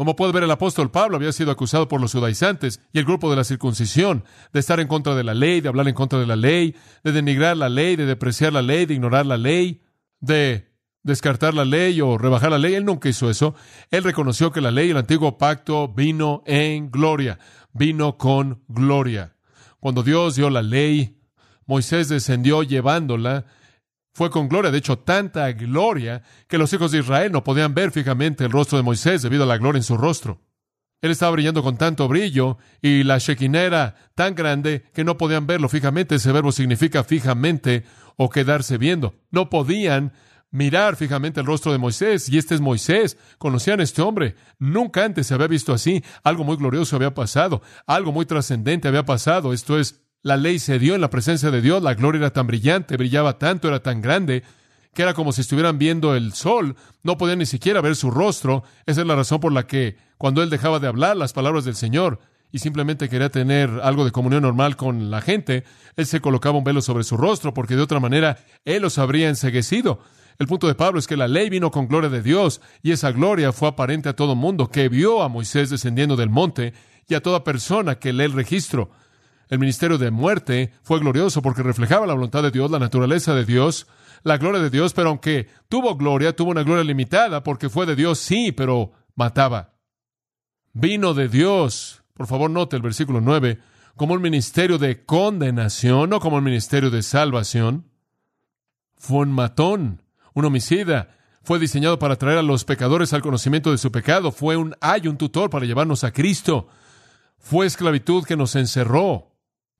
Como 0.00 0.16
puede 0.16 0.32
ver, 0.32 0.44
el 0.44 0.50
apóstol 0.50 0.90
Pablo 0.90 1.18
había 1.18 1.30
sido 1.30 1.50
acusado 1.50 1.86
por 1.86 2.00
los 2.00 2.14
judaizantes 2.14 2.80
y 2.90 3.00
el 3.00 3.04
grupo 3.04 3.28
de 3.28 3.36
la 3.36 3.44
circuncisión 3.44 4.24
de 4.50 4.60
estar 4.60 4.80
en 4.80 4.88
contra 4.88 5.14
de 5.14 5.24
la 5.24 5.34
ley, 5.34 5.60
de 5.60 5.68
hablar 5.68 5.88
en 5.88 5.94
contra 5.94 6.18
de 6.18 6.26
la 6.26 6.36
ley, 6.36 6.74
de 7.04 7.12
denigrar 7.12 7.54
la 7.58 7.68
ley, 7.68 7.96
de 7.96 8.06
depreciar 8.06 8.54
la 8.54 8.62
ley, 8.62 8.86
de 8.86 8.94
ignorar 8.94 9.26
la 9.26 9.36
ley, 9.36 9.82
de 10.18 10.72
descartar 11.02 11.52
la 11.52 11.66
ley 11.66 12.00
o 12.00 12.16
rebajar 12.16 12.50
la 12.50 12.56
ley. 12.56 12.76
Él 12.76 12.86
nunca 12.86 13.10
hizo 13.10 13.28
eso. 13.28 13.54
Él 13.90 14.02
reconoció 14.02 14.52
que 14.52 14.62
la 14.62 14.70
ley, 14.70 14.88
el 14.88 14.96
antiguo 14.96 15.36
pacto, 15.36 15.88
vino 15.88 16.42
en 16.46 16.90
gloria, 16.90 17.38
vino 17.74 18.16
con 18.16 18.64
gloria. 18.68 19.36
Cuando 19.80 20.02
Dios 20.02 20.34
dio 20.34 20.48
la 20.48 20.62
ley, 20.62 21.18
Moisés 21.66 22.08
descendió 22.08 22.62
llevándola. 22.62 23.44
Fue 24.12 24.30
con 24.30 24.48
gloria, 24.48 24.70
de 24.70 24.78
hecho, 24.78 24.98
tanta 24.98 25.50
gloria 25.52 26.22
que 26.48 26.58
los 26.58 26.72
hijos 26.72 26.90
de 26.92 26.98
Israel 26.98 27.32
no 27.32 27.44
podían 27.44 27.74
ver 27.74 27.92
fijamente 27.92 28.44
el 28.44 28.50
rostro 28.50 28.76
de 28.76 28.84
Moisés 28.84 29.22
debido 29.22 29.44
a 29.44 29.46
la 29.46 29.58
gloria 29.58 29.78
en 29.78 29.84
su 29.84 29.96
rostro. 29.96 30.40
Él 31.00 31.10
estaba 31.12 31.32
brillando 31.32 31.62
con 31.62 31.78
tanto 31.78 32.08
brillo 32.08 32.58
y 32.82 33.04
la 33.04 33.18
Shekinah 33.18 33.62
era 33.62 33.94
tan 34.14 34.34
grande 34.34 34.84
que 34.92 35.04
no 35.04 35.16
podían 35.16 35.46
verlo 35.46 35.68
fijamente. 35.68 36.16
Ese 36.16 36.32
verbo 36.32 36.52
significa 36.52 37.04
fijamente 37.04 37.84
o 38.16 38.28
quedarse 38.28 38.76
viendo. 38.76 39.14
No 39.30 39.48
podían 39.48 40.12
mirar 40.50 40.96
fijamente 40.96 41.40
el 41.40 41.46
rostro 41.46 41.72
de 41.72 41.78
Moisés, 41.78 42.28
y 42.28 42.36
este 42.36 42.54
es 42.54 42.60
Moisés. 42.60 43.16
Conocían 43.38 43.80
a 43.80 43.82
este 43.82 44.02
hombre. 44.02 44.34
Nunca 44.58 45.04
antes 45.04 45.26
se 45.26 45.34
había 45.34 45.46
visto 45.46 45.72
así. 45.72 46.04
Algo 46.22 46.44
muy 46.44 46.56
glorioso 46.56 46.96
había 46.96 47.14
pasado, 47.14 47.62
algo 47.86 48.12
muy 48.12 48.26
trascendente 48.26 48.88
había 48.88 49.04
pasado. 49.04 49.54
Esto 49.54 49.78
es, 49.78 50.02
la 50.22 50.36
ley 50.36 50.58
se 50.58 50.78
dio 50.78 50.94
en 50.94 51.00
la 51.00 51.10
presencia 51.10 51.50
de 51.50 51.62
Dios, 51.62 51.82
la 51.82 51.94
gloria 51.94 52.18
era 52.18 52.32
tan 52.32 52.46
brillante, 52.46 52.96
brillaba 52.96 53.38
tanto, 53.38 53.68
era 53.68 53.82
tan 53.82 54.02
grande, 54.02 54.42
que 54.94 55.02
era 55.02 55.14
como 55.14 55.32
si 55.32 55.40
estuvieran 55.40 55.78
viendo 55.78 56.14
el 56.14 56.32
sol, 56.32 56.76
no 57.02 57.16
podían 57.16 57.38
ni 57.38 57.46
siquiera 57.46 57.80
ver 57.80 57.96
su 57.96 58.10
rostro. 58.10 58.64
Esa 58.86 59.00
es 59.02 59.06
la 59.06 59.14
razón 59.14 59.40
por 59.40 59.52
la 59.52 59.66
que 59.66 59.96
cuando 60.18 60.42
él 60.42 60.50
dejaba 60.50 60.78
de 60.78 60.88
hablar 60.88 61.16
las 61.16 61.32
palabras 61.32 61.64
del 61.64 61.76
Señor 61.76 62.18
y 62.52 62.58
simplemente 62.58 63.08
quería 63.08 63.30
tener 63.30 63.70
algo 63.82 64.04
de 64.04 64.10
comunión 64.10 64.42
normal 64.42 64.76
con 64.76 65.10
la 65.10 65.20
gente, 65.20 65.64
él 65.96 66.06
se 66.06 66.20
colocaba 66.20 66.58
un 66.58 66.64
velo 66.64 66.82
sobre 66.82 67.04
su 67.04 67.16
rostro, 67.16 67.54
porque 67.54 67.76
de 67.76 67.82
otra 67.82 68.00
manera 68.00 68.38
él 68.64 68.82
los 68.82 68.98
habría 68.98 69.28
enseguecido. 69.28 70.00
El 70.38 70.46
punto 70.46 70.66
de 70.66 70.74
Pablo 70.74 70.98
es 70.98 71.06
que 71.06 71.16
la 71.16 71.28
ley 71.28 71.50
vino 71.50 71.70
con 71.70 71.86
gloria 71.86 72.10
de 72.10 72.22
Dios 72.22 72.60
y 72.82 72.92
esa 72.92 73.12
gloria 73.12 73.52
fue 73.52 73.68
aparente 73.68 74.08
a 74.08 74.16
todo 74.16 74.34
mundo 74.34 74.70
que 74.70 74.88
vio 74.88 75.22
a 75.22 75.28
Moisés 75.28 75.70
descendiendo 75.70 76.16
del 76.16 76.30
monte 76.30 76.72
y 77.06 77.14
a 77.14 77.22
toda 77.22 77.44
persona 77.44 77.98
que 77.98 78.12
lee 78.12 78.24
el 78.24 78.32
registro. 78.32 78.90
El 79.50 79.58
ministerio 79.58 79.98
de 79.98 80.12
muerte 80.12 80.72
fue 80.82 81.00
glorioso 81.00 81.42
porque 81.42 81.64
reflejaba 81.64 82.06
la 82.06 82.14
voluntad 82.14 82.42
de 82.42 82.52
Dios, 82.52 82.70
la 82.70 82.78
naturaleza 82.78 83.34
de 83.34 83.44
Dios, 83.44 83.88
la 84.22 84.38
gloria 84.38 84.60
de 84.60 84.70
Dios, 84.70 84.92
pero 84.92 85.08
aunque 85.08 85.48
tuvo 85.68 85.96
gloria, 85.96 86.34
tuvo 86.34 86.52
una 86.52 86.62
gloria 86.62 86.84
limitada 86.84 87.42
porque 87.42 87.68
fue 87.68 87.84
de 87.84 87.96
Dios, 87.96 88.20
sí, 88.20 88.52
pero 88.52 88.92
mataba. 89.16 89.74
Vino 90.72 91.14
de 91.14 91.28
Dios, 91.28 92.04
por 92.14 92.28
favor 92.28 92.48
note 92.48 92.76
el 92.76 92.82
versículo 92.82 93.20
9, 93.20 93.58
como 93.96 94.14
un 94.14 94.22
ministerio 94.22 94.78
de 94.78 95.04
condenación, 95.04 96.10
no 96.10 96.20
como 96.20 96.36
un 96.36 96.44
ministerio 96.44 96.88
de 96.88 97.02
salvación. 97.02 97.90
Fue 98.96 99.18
un 99.18 99.32
matón, 99.32 100.02
un 100.32 100.44
homicida. 100.44 101.16
Fue 101.42 101.58
diseñado 101.58 101.98
para 101.98 102.16
traer 102.16 102.38
a 102.38 102.42
los 102.42 102.64
pecadores 102.64 103.12
al 103.12 103.22
conocimiento 103.22 103.72
de 103.72 103.78
su 103.78 103.90
pecado. 103.90 104.30
Fue 104.30 104.56
un 104.56 104.76
ay, 104.80 105.08
un 105.08 105.16
tutor 105.16 105.50
para 105.50 105.66
llevarnos 105.66 106.04
a 106.04 106.12
Cristo. 106.12 106.68
Fue 107.38 107.66
esclavitud 107.66 108.24
que 108.24 108.36
nos 108.36 108.54
encerró. 108.54 109.29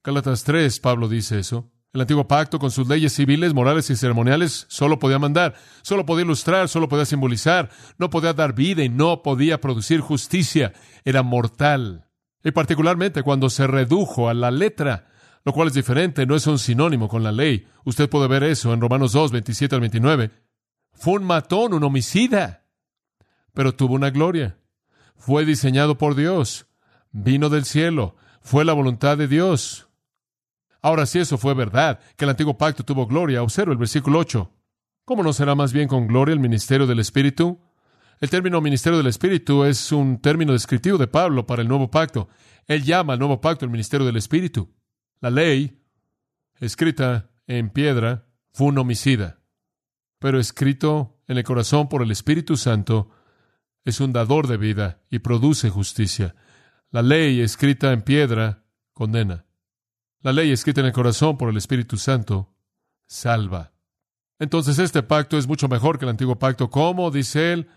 Gálatas 0.02 0.44
3, 0.44 0.80
Pablo 0.80 1.08
dice 1.08 1.38
eso. 1.38 1.70
El 1.92 2.00
antiguo 2.00 2.26
pacto, 2.26 2.58
con 2.58 2.70
sus 2.70 2.88
leyes 2.88 3.12
civiles, 3.12 3.52
morales 3.52 3.90
y 3.90 3.96
ceremoniales, 3.96 4.64
solo 4.70 4.98
podía 4.98 5.18
mandar, 5.18 5.56
solo 5.82 6.06
podía 6.06 6.24
ilustrar, 6.24 6.70
solo 6.70 6.88
podía 6.88 7.04
simbolizar, 7.04 7.68
no 7.98 8.08
podía 8.08 8.32
dar 8.32 8.54
vida 8.54 8.82
y 8.82 8.88
no 8.88 9.22
podía 9.22 9.60
producir 9.60 10.00
justicia. 10.00 10.72
Era 11.04 11.22
mortal. 11.22 12.08
Y 12.42 12.52
particularmente 12.52 13.22
cuando 13.22 13.50
se 13.50 13.66
redujo 13.66 14.30
a 14.30 14.34
la 14.34 14.50
letra, 14.50 15.08
lo 15.44 15.52
cual 15.52 15.68
es 15.68 15.74
diferente, 15.74 16.24
no 16.24 16.34
es 16.34 16.46
un 16.46 16.58
sinónimo 16.58 17.08
con 17.08 17.22
la 17.22 17.32
ley. 17.32 17.66
Usted 17.84 18.08
puede 18.08 18.26
ver 18.28 18.44
eso 18.44 18.72
en 18.72 18.80
Romanos 18.80 19.12
2, 19.12 19.32
27 19.32 19.74
al 19.74 19.80
29. 19.82 20.30
Fue 20.94 21.14
un 21.14 21.24
matón, 21.24 21.74
un 21.74 21.84
homicida, 21.84 22.64
pero 23.52 23.74
tuvo 23.74 23.96
una 23.96 24.08
gloria. 24.08 24.56
Fue 25.16 25.44
diseñado 25.44 25.98
por 25.98 26.14
Dios, 26.14 26.68
vino 27.10 27.50
del 27.50 27.66
cielo, 27.66 28.16
fue 28.40 28.64
la 28.64 28.72
voluntad 28.72 29.18
de 29.18 29.28
Dios. 29.28 29.89
Ahora, 30.82 31.06
si 31.06 31.18
eso 31.18 31.38
fue 31.38 31.54
verdad, 31.54 32.00
que 32.16 32.24
el 32.24 32.30
antiguo 32.30 32.56
pacto 32.56 32.84
tuvo 32.84 33.06
gloria, 33.06 33.42
observa 33.42 33.72
el 33.72 33.78
versículo 33.78 34.18
8. 34.18 34.50
¿Cómo 35.04 35.22
no 35.22 35.32
será 35.32 35.54
más 35.54 35.72
bien 35.72 35.88
con 35.88 36.06
gloria 36.06 36.32
el 36.32 36.40
ministerio 36.40 36.86
del 36.86 37.00
Espíritu? 37.00 37.60
El 38.20 38.30
término 38.30 38.60
ministerio 38.60 38.98
del 38.98 39.06
Espíritu 39.06 39.64
es 39.64 39.92
un 39.92 40.20
término 40.20 40.52
descriptivo 40.52 40.98
de 40.98 41.06
Pablo 41.06 41.46
para 41.46 41.62
el 41.62 41.68
nuevo 41.68 41.90
pacto. 41.90 42.28
Él 42.66 42.84
llama 42.84 43.14
al 43.14 43.18
nuevo 43.18 43.40
pacto 43.40 43.64
el 43.64 43.70
ministerio 43.70 44.06
del 44.06 44.16
Espíritu. 44.16 44.72
La 45.20 45.30
ley, 45.30 45.82
escrita 46.60 47.30
en 47.46 47.70
piedra, 47.70 48.26
fue 48.52 48.68
un 48.68 48.78
homicida, 48.78 49.40
pero 50.18 50.38
escrito 50.38 51.18
en 51.26 51.38
el 51.38 51.44
corazón 51.44 51.88
por 51.88 52.02
el 52.02 52.10
Espíritu 52.10 52.56
Santo, 52.56 53.10
es 53.84 54.00
un 54.00 54.12
dador 54.12 54.46
de 54.46 54.58
vida 54.58 55.02
y 55.10 55.20
produce 55.20 55.70
justicia. 55.70 56.34
La 56.90 57.02
ley 57.02 57.40
escrita 57.40 57.92
en 57.92 58.02
piedra 58.02 58.64
condena. 58.92 59.46
La 60.22 60.32
ley 60.32 60.52
escrita 60.52 60.80
en 60.80 60.86
el 60.86 60.92
corazón 60.92 61.38
por 61.38 61.48
el 61.48 61.56
Espíritu 61.56 61.96
Santo 61.96 62.52
salva. 63.06 63.72
Entonces 64.38 64.78
este 64.78 65.02
pacto 65.02 65.38
es 65.38 65.46
mucho 65.46 65.66
mejor 65.66 65.98
que 65.98 66.04
el 66.04 66.10
antiguo 66.10 66.38
pacto. 66.38 66.68
¿Cómo? 66.68 67.10
Dice 67.10 67.54
él. 67.54 67.68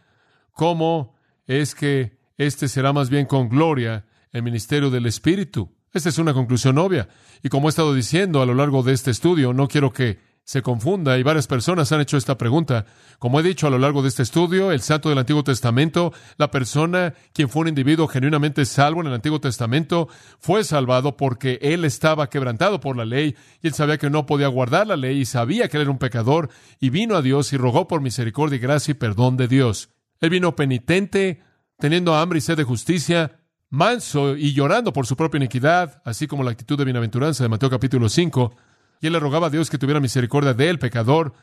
¿Cómo 0.52 1.16
es 1.48 1.74
que 1.74 2.18
este 2.38 2.68
será 2.68 2.92
más 2.92 3.10
bien 3.10 3.26
con 3.28 3.48
gloria 3.48 4.06
el 4.32 4.44
ministerio 4.44 4.90
del 4.90 5.06
Espíritu? 5.06 5.74
Esta 5.94 6.10
es 6.10 6.18
una 6.18 6.34
conclusión 6.34 6.78
obvia. 6.78 7.08
Y 7.44 7.50
como 7.50 7.68
he 7.68 7.70
estado 7.70 7.94
diciendo 7.94 8.42
a 8.42 8.46
lo 8.46 8.56
largo 8.56 8.84
de 8.84 8.92
este 8.92 9.12
estudio, 9.12 9.54
no 9.54 9.70
quiero 9.70 9.94
que 9.94 10.20
se 10.46 10.62
confunda 10.62 11.18
y 11.18 11.24
varias 11.24 11.48
personas 11.48 11.92
han 11.92 12.02
hecho 12.02 12.18
esta 12.18 12.38
pregunta. 12.38 12.86
Como 13.18 13.40
he 13.40 13.44
dicho 13.44 13.68
a 13.68 13.70
lo 13.70 13.80
largo 13.80 14.02
de 14.02 14.10
este 14.10 14.24
estudio, 14.24 14.72
el 14.72 14.82
santo 14.82 15.10
del 15.10 15.18
Antiguo 15.18 15.44
Testamento, 15.44 16.14
la 16.38 16.52
persona 16.52 17.14
quien 17.32 17.48
fue 17.48 17.62
un 17.62 17.70
individuo 17.70 18.08
genuinamente 18.08 18.66
salvo 18.66 19.02
en 19.02 19.08
el 19.08 19.14
Antiguo 19.14 19.40
Testamento, 19.40 20.10
fue 20.40 20.64
salvado 20.64 21.16
porque 21.16 21.60
él 21.62 21.86
estaba 21.86 22.30
quebrantado 22.30 22.82
por 22.82 22.98
la 22.98 23.06
ley 23.06 23.36
y 23.62 23.68
él 23.68 23.74
sabía 23.74 23.98
que 23.98 24.10
no 24.10 24.26
podía 24.26 24.48
guardar 24.48 24.88
la 24.88 24.98
ley 24.98 25.22
y 25.22 25.26
sabía 25.26 25.70
que 25.70 25.78
él 25.78 25.84
era 25.84 25.92
un 25.92 25.98
pecador 25.98 26.50
y 26.80 26.90
vino 26.90 27.16
a 27.16 27.22
Dios 27.22 27.54
y 27.54 27.58
rogó 27.58 27.88
por 27.88 28.02
misericordia 28.02 28.58
y 28.58 28.60
gracia 28.60 28.92
y 28.92 28.96
perdón 28.96 29.38
de 29.38 29.48
Dios. 29.48 29.90
Él 30.20 30.30
vino 30.30 30.56
penitente, 30.56 31.42
teniendo 31.78 32.16
hambre 32.16 32.40
y 32.40 32.42
sed 32.42 32.58
de 32.58 32.64
justicia, 32.64 33.40
manso 33.70 34.36
y 34.36 34.54
llorando 34.54 34.92
por 34.92 35.08
su 35.08 35.16
propia 35.16 35.38
iniquidad, 35.38 36.02
así 36.06 36.28
como 36.28 36.44
la 36.44 36.52
actitud 36.52 36.78
de 36.78 36.86
bienaventuranza 36.86 37.44
de 37.44 37.50
Mateo 37.50 37.70
capítulo 37.70 38.10
5, 38.10 38.56
y 39.04 39.08
él 39.08 39.14
le 39.14 39.20
rogaba 39.20 39.48
a 39.48 39.50
Dios 39.50 39.70
que 39.70 39.78
tuviera 39.78 40.00
misericordia 40.00 40.54
de 40.54 40.70
él, 40.70 40.80
pecador, 40.80 41.34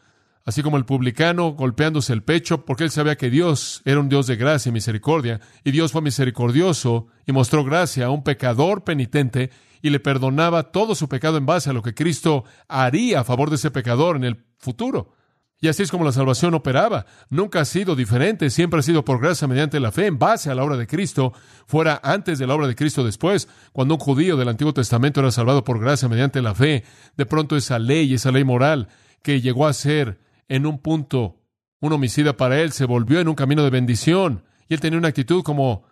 así 0.46 0.62
como 0.62 0.78
el 0.78 0.86
publicano 0.86 1.50
golpeándose 1.52 2.14
el 2.14 2.22
pecho, 2.22 2.64
porque 2.64 2.84
él 2.84 2.90
sabía 2.90 3.16
que 3.16 3.28
Dios 3.28 3.82
era 3.84 4.00
un 4.00 4.08
Dios 4.08 4.26
de 4.26 4.36
gracia 4.36 4.70
y 4.70 4.72
misericordia, 4.72 5.42
y 5.62 5.70
Dios 5.70 5.92
fue 5.92 6.00
misericordioso 6.00 7.08
y 7.26 7.32
mostró 7.32 7.62
gracia 7.62 8.06
a 8.06 8.10
un 8.10 8.24
pecador 8.24 8.82
penitente, 8.82 9.50
y 9.82 9.90
le 9.90 10.00
perdonaba 10.00 10.72
todo 10.72 10.94
su 10.94 11.06
pecado 11.06 11.36
en 11.36 11.44
base 11.44 11.68
a 11.68 11.74
lo 11.74 11.82
que 11.82 11.92
Cristo 11.92 12.44
haría 12.66 13.20
a 13.20 13.24
favor 13.24 13.50
de 13.50 13.56
ese 13.56 13.70
pecador 13.70 14.16
en 14.16 14.24
el 14.24 14.42
futuro. 14.56 15.12
Y 15.62 15.68
así 15.68 15.82
es 15.82 15.90
como 15.90 16.04
la 16.04 16.12
salvación 16.12 16.54
operaba. 16.54 17.04
Nunca 17.28 17.60
ha 17.60 17.64
sido 17.66 17.94
diferente, 17.94 18.48
siempre 18.48 18.80
ha 18.80 18.82
sido 18.82 19.04
por 19.04 19.20
gracia 19.20 19.46
mediante 19.46 19.78
la 19.78 19.92
fe 19.92 20.06
en 20.06 20.18
base 20.18 20.50
a 20.50 20.54
la 20.54 20.64
obra 20.64 20.78
de 20.78 20.86
Cristo, 20.86 21.34
fuera 21.66 22.00
antes 22.02 22.38
de 22.38 22.46
la 22.46 22.54
obra 22.54 22.66
de 22.66 22.74
Cristo 22.74 23.04
después. 23.04 23.46
Cuando 23.72 23.94
un 23.94 24.00
judío 24.00 24.38
del 24.38 24.48
Antiguo 24.48 24.72
Testamento 24.72 25.20
era 25.20 25.30
salvado 25.30 25.62
por 25.62 25.78
gracia 25.78 26.08
mediante 26.08 26.40
la 26.40 26.54
fe, 26.54 26.84
de 27.16 27.26
pronto 27.26 27.56
esa 27.56 27.78
ley, 27.78 28.14
esa 28.14 28.32
ley 28.32 28.42
moral 28.42 28.88
que 29.22 29.42
llegó 29.42 29.66
a 29.66 29.72
ser 29.74 30.18
en 30.48 30.64
un 30.66 30.78
punto 30.78 31.36
un 31.80 31.92
homicida 31.92 32.36
para 32.36 32.60
él, 32.60 32.72
se 32.72 32.86
volvió 32.86 33.20
en 33.20 33.28
un 33.28 33.34
camino 33.34 33.62
de 33.62 33.70
bendición. 33.70 34.44
Y 34.68 34.74
él 34.74 34.80
tenía 34.80 34.98
una 34.98 35.08
actitud 35.08 35.42
como 35.42 35.84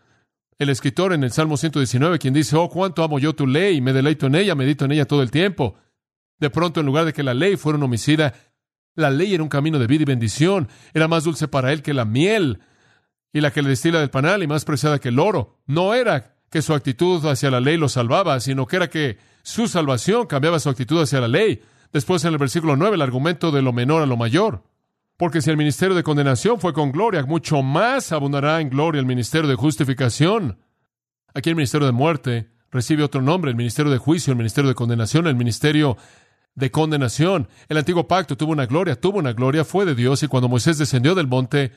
el 0.58 0.70
escritor 0.70 1.12
en 1.12 1.24
el 1.24 1.32
Salmo 1.32 1.56
119, 1.56 2.18
quien 2.18 2.34
dice, 2.34 2.56
oh, 2.56 2.68
cuánto 2.68 3.02
amo 3.02 3.18
yo 3.18 3.34
tu 3.34 3.46
ley, 3.46 3.80
me 3.80 3.92
deleito 3.92 4.26
en 4.26 4.34
ella, 4.34 4.54
medito 4.54 4.84
en 4.84 4.92
ella 4.92 5.06
todo 5.06 5.22
el 5.22 5.30
tiempo. 5.30 5.76
De 6.38 6.50
pronto, 6.50 6.80
en 6.80 6.86
lugar 6.86 7.04
de 7.04 7.12
que 7.12 7.22
la 7.22 7.34
ley 7.34 7.56
fuera 7.56 7.76
un 7.76 7.84
homicida, 7.84 8.34
la 8.98 9.10
ley 9.10 9.32
era 9.32 9.44
un 9.44 9.48
camino 9.48 9.78
de 9.78 9.86
vida 9.86 10.02
y 10.02 10.06
bendición. 10.06 10.68
Era 10.92 11.06
más 11.06 11.24
dulce 11.24 11.46
para 11.46 11.72
él 11.72 11.82
que 11.82 11.94
la 11.94 12.04
miel 12.04 12.58
y 13.32 13.40
la 13.40 13.52
que 13.52 13.62
le 13.62 13.68
destila 13.68 14.00
del 14.00 14.10
panal 14.10 14.42
y 14.42 14.48
más 14.48 14.64
preciada 14.64 14.98
que 14.98 15.10
el 15.10 15.20
oro. 15.20 15.60
No 15.66 15.94
era 15.94 16.34
que 16.50 16.62
su 16.62 16.74
actitud 16.74 17.24
hacia 17.26 17.50
la 17.50 17.60
ley 17.60 17.76
lo 17.76 17.88
salvaba, 17.88 18.40
sino 18.40 18.66
que 18.66 18.76
era 18.76 18.88
que 18.88 19.18
su 19.42 19.68
salvación 19.68 20.26
cambiaba 20.26 20.58
su 20.58 20.68
actitud 20.68 21.00
hacia 21.00 21.20
la 21.20 21.28
ley. 21.28 21.62
Después 21.92 22.24
en 22.24 22.32
el 22.32 22.38
versículo 22.38 22.74
9 22.74 22.96
el 22.96 23.02
argumento 23.02 23.52
de 23.52 23.62
lo 23.62 23.72
menor 23.72 24.02
a 24.02 24.06
lo 24.06 24.16
mayor. 24.16 24.64
Porque 25.16 25.42
si 25.42 25.50
el 25.50 25.56
ministerio 25.56 25.94
de 25.94 26.02
condenación 26.02 26.58
fue 26.58 26.72
con 26.72 26.90
gloria, 26.90 27.24
mucho 27.24 27.62
más 27.62 28.10
abundará 28.10 28.60
en 28.60 28.68
gloria 28.68 28.98
el 28.98 29.06
ministerio 29.06 29.48
de 29.48 29.54
justificación. 29.54 30.58
Aquí 31.34 31.50
el 31.50 31.56
ministerio 31.56 31.86
de 31.86 31.92
muerte 31.92 32.50
recibe 32.72 33.04
otro 33.04 33.22
nombre, 33.22 33.52
el 33.52 33.56
ministerio 33.56 33.92
de 33.92 33.98
juicio, 33.98 34.32
el 34.32 34.38
ministerio 34.38 34.68
de 34.68 34.74
condenación, 34.74 35.28
el 35.28 35.36
ministerio 35.36 35.96
de 36.58 36.72
condenación. 36.72 37.48
El 37.68 37.76
antiguo 37.76 38.08
pacto 38.08 38.36
tuvo 38.36 38.50
una 38.50 38.66
gloria, 38.66 39.00
tuvo 39.00 39.18
una 39.18 39.32
gloria, 39.32 39.64
fue 39.64 39.84
de 39.84 39.94
Dios, 39.94 40.24
y 40.24 40.26
cuando 40.28 40.48
Moisés 40.48 40.76
descendió 40.76 41.14
del 41.14 41.28
monte, 41.28 41.72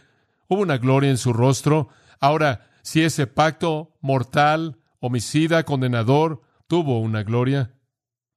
hubo 0.47 0.61
una 0.61 0.79
gloria 0.79 1.11
en 1.11 1.19
su 1.19 1.33
rostro. 1.33 1.89
Ahora, 2.19 2.67
si 2.81 3.03
ese 3.03 3.27
pacto 3.27 3.95
mortal, 4.01 4.79
homicida, 4.99 5.63
condenador, 5.63 6.41
tuvo 6.65 6.99
una 6.99 7.21
gloria, 7.21 7.75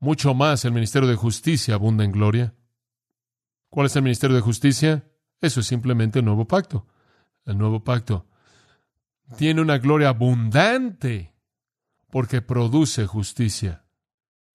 mucho 0.00 0.34
más 0.34 0.66
el 0.66 0.72
ministerio 0.72 1.08
de 1.08 1.16
justicia 1.16 1.74
abunda 1.76 2.04
en 2.04 2.12
gloria. 2.12 2.54
¿Cuál 3.70 3.86
es 3.86 3.96
el 3.96 4.02
ministerio 4.02 4.36
de 4.36 4.42
justicia? 4.42 5.08
Eso 5.40 5.60
es 5.60 5.66
simplemente 5.66 6.18
el 6.18 6.26
nuevo 6.26 6.46
pacto. 6.46 6.86
El 7.46 7.56
nuevo 7.56 7.82
pacto 7.82 8.26
tiene 9.38 9.62
una 9.62 9.78
gloria 9.78 10.10
abundante 10.10 11.34
porque 12.10 12.42
produce 12.42 13.06
justicia. 13.06 13.83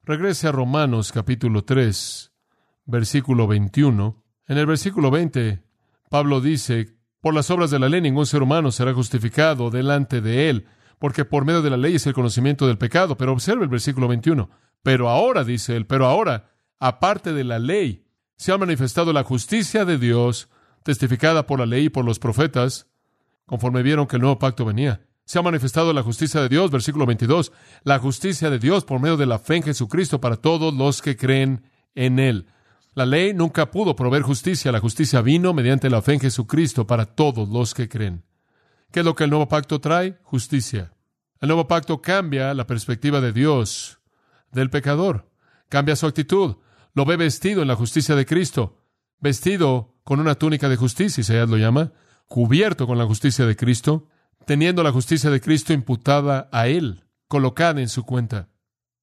Regrese 0.09 0.47
a 0.47 0.51
Romanos 0.51 1.11
capítulo 1.11 1.63
3, 1.63 2.31
versículo 2.85 3.45
21. 3.45 4.23
En 4.47 4.57
el 4.57 4.65
versículo 4.65 5.11
20, 5.11 5.61
Pablo 6.09 6.41
dice, 6.41 6.97
por 7.21 7.35
las 7.35 7.51
obras 7.51 7.69
de 7.69 7.77
la 7.77 7.89
ley 7.89 8.01
ningún 8.01 8.25
ser 8.25 8.41
humano 8.41 8.71
será 8.71 8.91
justificado 8.91 9.69
delante 9.69 10.19
de 10.19 10.49
él, 10.49 10.65
porque 10.97 11.25
por 11.25 11.45
medio 11.45 11.61
de 11.61 11.69
la 11.69 11.77
ley 11.77 11.93
es 11.93 12.07
el 12.07 12.15
conocimiento 12.15 12.65
del 12.65 12.79
pecado. 12.79 13.17
Pero 13.17 13.33
observe 13.33 13.61
el 13.61 13.69
versículo 13.69 14.07
21. 14.07 14.49
Pero 14.81 15.09
ahora, 15.09 15.43
dice 15.43 15.75
él, 15.75 15.85
pero 15.85 16.07
ahora, 16.07 16.49
aparte 16.79 17.31
de 17.31 17.43
la 17.43 17.59
ley, 17.59 18.07
se 18.35 18.51
ha 18.51 18.57
manifestado 18.57 19.13
la 19.13 19.23
justicia 19.23 19.85
de 19.85 19.99
Dios, 19.99 20.49
testificada 20.81 21.45
por 21.45 21.59
la 21.59 21.67
ley 21.67 21.85
y 21.85 21.89
por 21.89 22.03
los 22.03 22.17
profetas, 22.17 22.87
conforme 23.45 23.83
vieron 23.83 24.07
que 24.07 24.15
el 24.15 24.23
nuevo 24.23 24.39
pacto 24.39 24.65
venía 24.65 25.01
se 25.29 25.37
ha 25.37 25.43
manifestado 25.43 25.93
la 25.93 26.01
justicia 26.01 26.41
de 26.41 26.49
Dios, 26.49 26.71
versículo 26.71 27.05
22, 27.05 27.51
la 27.83 27.99
justicia 27.99 28.49
de 28.49 28.57
Dios 28.57 28.83
por 28.83 28.99
medio 28.99 29.15
de 29.15 29.27
la 29.27 29.37
fe 29.37 29.57
en 29.57 29.61
Jesucristo 29.61 30.19
para 30.19 30.37
todos 30.37 30.73
los 30.73 31.03
que 31.03 31.15
creen 31.15 31.69
en 31.93 32.17
Él. 32.17 32.47
La 32.95 33.05
ley 33.05 33.35
nunca 33.35 33.69
pudo 33.69 33.95
proveer 33.95 34.23
justicia, 34.23 34.71
la 34.71 34.79
justicia 34.79 35.21
vino 35.21 35.53
mediante 35.53 35.91
la 35.91 36.01
fe 36.01 36.13
en 36.13 36.19
Jesucristo 36.19 36.87
para 36.87 37.05
todos 37.05 37.47
los 37.47 37.75
que 37.75 37.87
creen. 37.87 38.23
¿Qué 38.91 39.01
es 39.01 39.05
lo 39.05 39.13
que 39.13 39.25
el 39.25 39.29
nuevo 39.29 39.47
pacto 39.47 39.79
trae? 39.79 40.17
Justicia. 40.23 40.95
El 41.39 41.49
nuevo 41.49 41.67
pacto 41.67 42.01
cambia 42.01 42.55
la 42.55 42.65
perspectiva 42.65 43.21
de 43.21 43.31
Dios 43.31 43.99
del 44.51 44.71
pecador, 44.71 45.29
cambia 45.69 45.95
su 45.95 46.07
actitud, 46.07 46.55
lo 46.95 47.05
ve 47.05 47.17
vestido 47.17 47.61
en 47.61 47.67
la 47.67 47.75
justicia 47.75 48.15
de 48.15 48.25
Cristo, 48.25 48.81
vestido 49.19 49.93
con 50.03 50.19
una 50.19 50.33
túnica 50.33 50.69
de 50.69 50.75
justicia, 50.75 51.21
Isaías 51.21 51.47
lo 51.47 51.57
llama, 51.57 51.91
cubierto 52.25 52.87
con 52.87 52.97
la 52.97 53.05
justicia 53.05 53.45
de 53.45 53.55
Cristo, 53.55 54.07
teniendo 54.49 54.81
la 54.81 54.91
justicia 54.91 55.29
de 55.29 55.41
Cristo 55.41 55.73
imputada 55.73 56.49
a 56.51 56.67
él, 56.67 57.03
colocada 57.27 57.81
en 57.81 57.87
su 57.87 58.03
cuenta. 58.03 58.49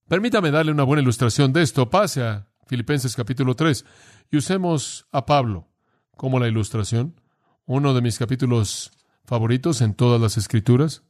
Permítame 0.09 0.51
darle 0.51 0.73
una 0.73 0.83
buena 0.83 1.03
ilustración 1.03 1.53
de 1.53 1.63
esto. 1.63 1.89
Pase 1.89 2.25
a 2.25 2.49
Filipenses 2.67 3.15
capítulo 3.15 3.55
3 3.55 3.85
y 4.33 4.39
usemos 4.39 5.07
a 5.13 5.25
Pablo 5.25 5.69
como 6.17 6.41
la 6.41 6.49
ilustración, 6.49 7.21
uno 7.65 7.95
de 7.95 8.01
mis 8.01 8.19
capítulos 8.19 8.91
favoritos 9.25 9.83
en 9.83 9.95
todas 9.95 10.21
las 10.21 10.37
escrituras. 10.37 11.05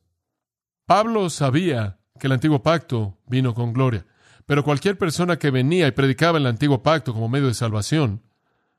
Pablo 0.85 1.31
sabía 1.31 1.99
que 2.21 2.27
el 2.27 2.35
antiguo 2.35 2.63
pacto 2.63 3.17
vino 3.27 3.55
con 3.55 3.73
gloria, 3.73 4.05
pero 4.45 4.65
cualquier 4.65 4.99
persona 4.99 5.39
que 5.39 5.51
venía 5.51 5.87
y 5.87 5.93
predicaba 5.93 6.37
el 6.37 6.45
antiguo 6.45 6.83
pacto 6.83 7.15
como 7.15 7.31
medio 7.31 7.47
de 7.47 7.55
salvación, 7.55 8.23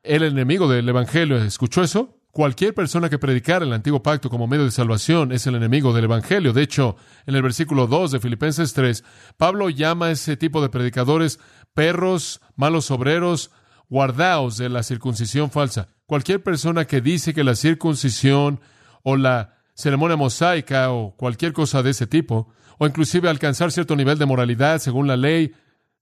el 0.04 0.22
enemigo 0.22 0.68
del 0.68 0.88
Evangelio, 0.88 1.36
¿escuchó 1.42 1.82
eso? 1.82 2.17
Cualquier 2.30 2.74
persona 2.74 3.08
que 3.08 3.18
predicara 3.18 3.64
el 3.64 3.72
antiguo 3.72 4.02
pacto 4.02 4.28
como 4.28 4.46
medio 4.46 4.64
de 4.64 4.70
salvación 4.70 5.32
es 5.32 5.46
el 5.46 5.54
enemigo 5.54 5.92
del 5.92 6.04
Evangelio. 6.04 6.52
De 6.52 6.62
hecho, 6.62 6.96
en 7.26 7.34
el 7.34 7.42
versículo 7.42 7.86
2 7.86 8.12
de 8.12 8.20
Filipenses 8.20 8.74
3, 8.74 9.02
Pablo 9.36 9.70
llama 9.70 10.06
a 10.06 10.10
ese 10.10 10.36
tipo 10.36 10.60
de 10.60 10.68
predicadores 10.68 11.40
perros, 11.74 12.40
malos 12.54 12.90
obreros, 12.90 13.50
guardaos 13.88 14.58
de 14.58 14.68
la 14.68 14.82
circuncisión 14.82 15.50
falsa. 15.50 15.88
Cualquier 16.06 16.42
persona 16.42 16.86
que 16.86 17.00
dice 17.00 17.32
que 17.32 17.44
la 17.44 17.54
circuncisión 17.54 18.60
o 19.02 19.16
la 19.16 19.56
ceremonia 19.74 20.16
mosaica 20.16 20.92
o 20.92 21.16
cualquier 21.16 21.52
cosa 21.52 21.82
de 21.82 21.90
ese 21.90 22.06
tipo, 22.06 22.52
o 22.78 22.86
inclusive 22.86 23.28
alcanzar 23.28 23.72
cierto 23.72 23.96
nivel 23.96 24.18
de 24.18 24.26
moralidad 24.26 24.80
según 24.80 25.06
la 25.06 25.16
ley, 25.16 25.54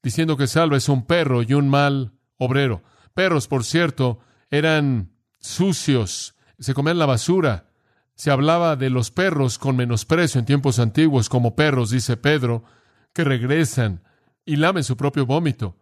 diciendo 0.02 0.36
que 0.36 0.46
salva 0.46 0.76
es 0.76 0.88
un 0.88 1.06
perro 1.06 1.42
y 1.42 1.54
un 1.54 1.68
mal 1.68 2.12
obrero. 2.36 2.82
Perros, 3.14 3.48
por 3.48 3.64
cierto, 3.64 4.18
eran 4.50 5.15
sucios, 5.46 6.34
se 6.58 6.74
comían 6.74 6.98
la 6.98 7.06
basura. 7.06 7.70
Se 8.14 8.30
hablaba 8.30 8.76
de 8.76 8.88
los 8.88 9.10
perros 9.10 9.58
con 9.58 9.76
menosprecio 9.76 10.38
en 10.38 10.46
tiempos 10.46 10.78
antiguos 10.78 11.28
como 11.28 11.54
perros, 11.54 11.90
dice 11.90 12.16
Pedro, 12.16 12.64
que 13.12 13.24
regresan 13.24 14.02
y 14.44 14.56
lamen 14.56 14.84
su 14.84 14.96
propio 14.96 15.26
vómito. 15.26 15.76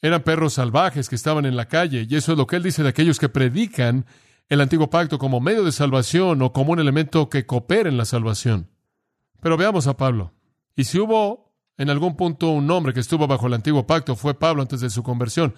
Eran 0.00 0.22
perros 0.22 0.54
salvajes 0.54 1.08
que 1.08 1.14
estaban 1.14 1.44
en 1.44 1.56
la 1.56 1.68
calle, 1.68 2.06
y 2.08 2.16
eso 2.16 2.32
es 2.32 2.38
lo 2.38 2.46
que 2.46 2.56
él 2.56 2.62
dice 2.62 2.82
de 2.82 2.88
aquellos 2.88 3.18
que 3.18 3.28
predican 3.28 4.06
el 4.48 4.60
antiguo 4.60 4.90
pacto 4.90 5.18
como 5.18 5.40
medio 5.40 5.64
de 5.64 5.72
salvación 5.72 6.42
o 6.42 6.52
como 6.52 6.72
un 6.72 6.80
elemento 6.80 7.28
que 7.28 7.46
coopera 7.46 7.88
en 7.88 7.96
la 7.96 8.04
salvación. 8.04 8.70
Pero 9.40 9.56
veamos 9.56 9.86
a 9.86 9.96
Pablo. 9.96 10.32
Y 10.76 10.84
si 10.84 10.98
hubo 10.98 11.54
en 11.76 11.90
algún 11.90 12.16
punto 12.16 12.50
un 12.50 12.70
hombre 12.70 12.92
que 12.92 13.00
estuvo 13.00 13.26
bajo 13.26 13.46
el 13.46 13.54
antiguo 13.54 13.86
pacto, 13.86 14.16
fue 14.16 14.38
Pablo 14.38 14.62
antes 14.62 14.80
de 14.80 14.90
su 14.90 15.02
conversión. 15.02 15.54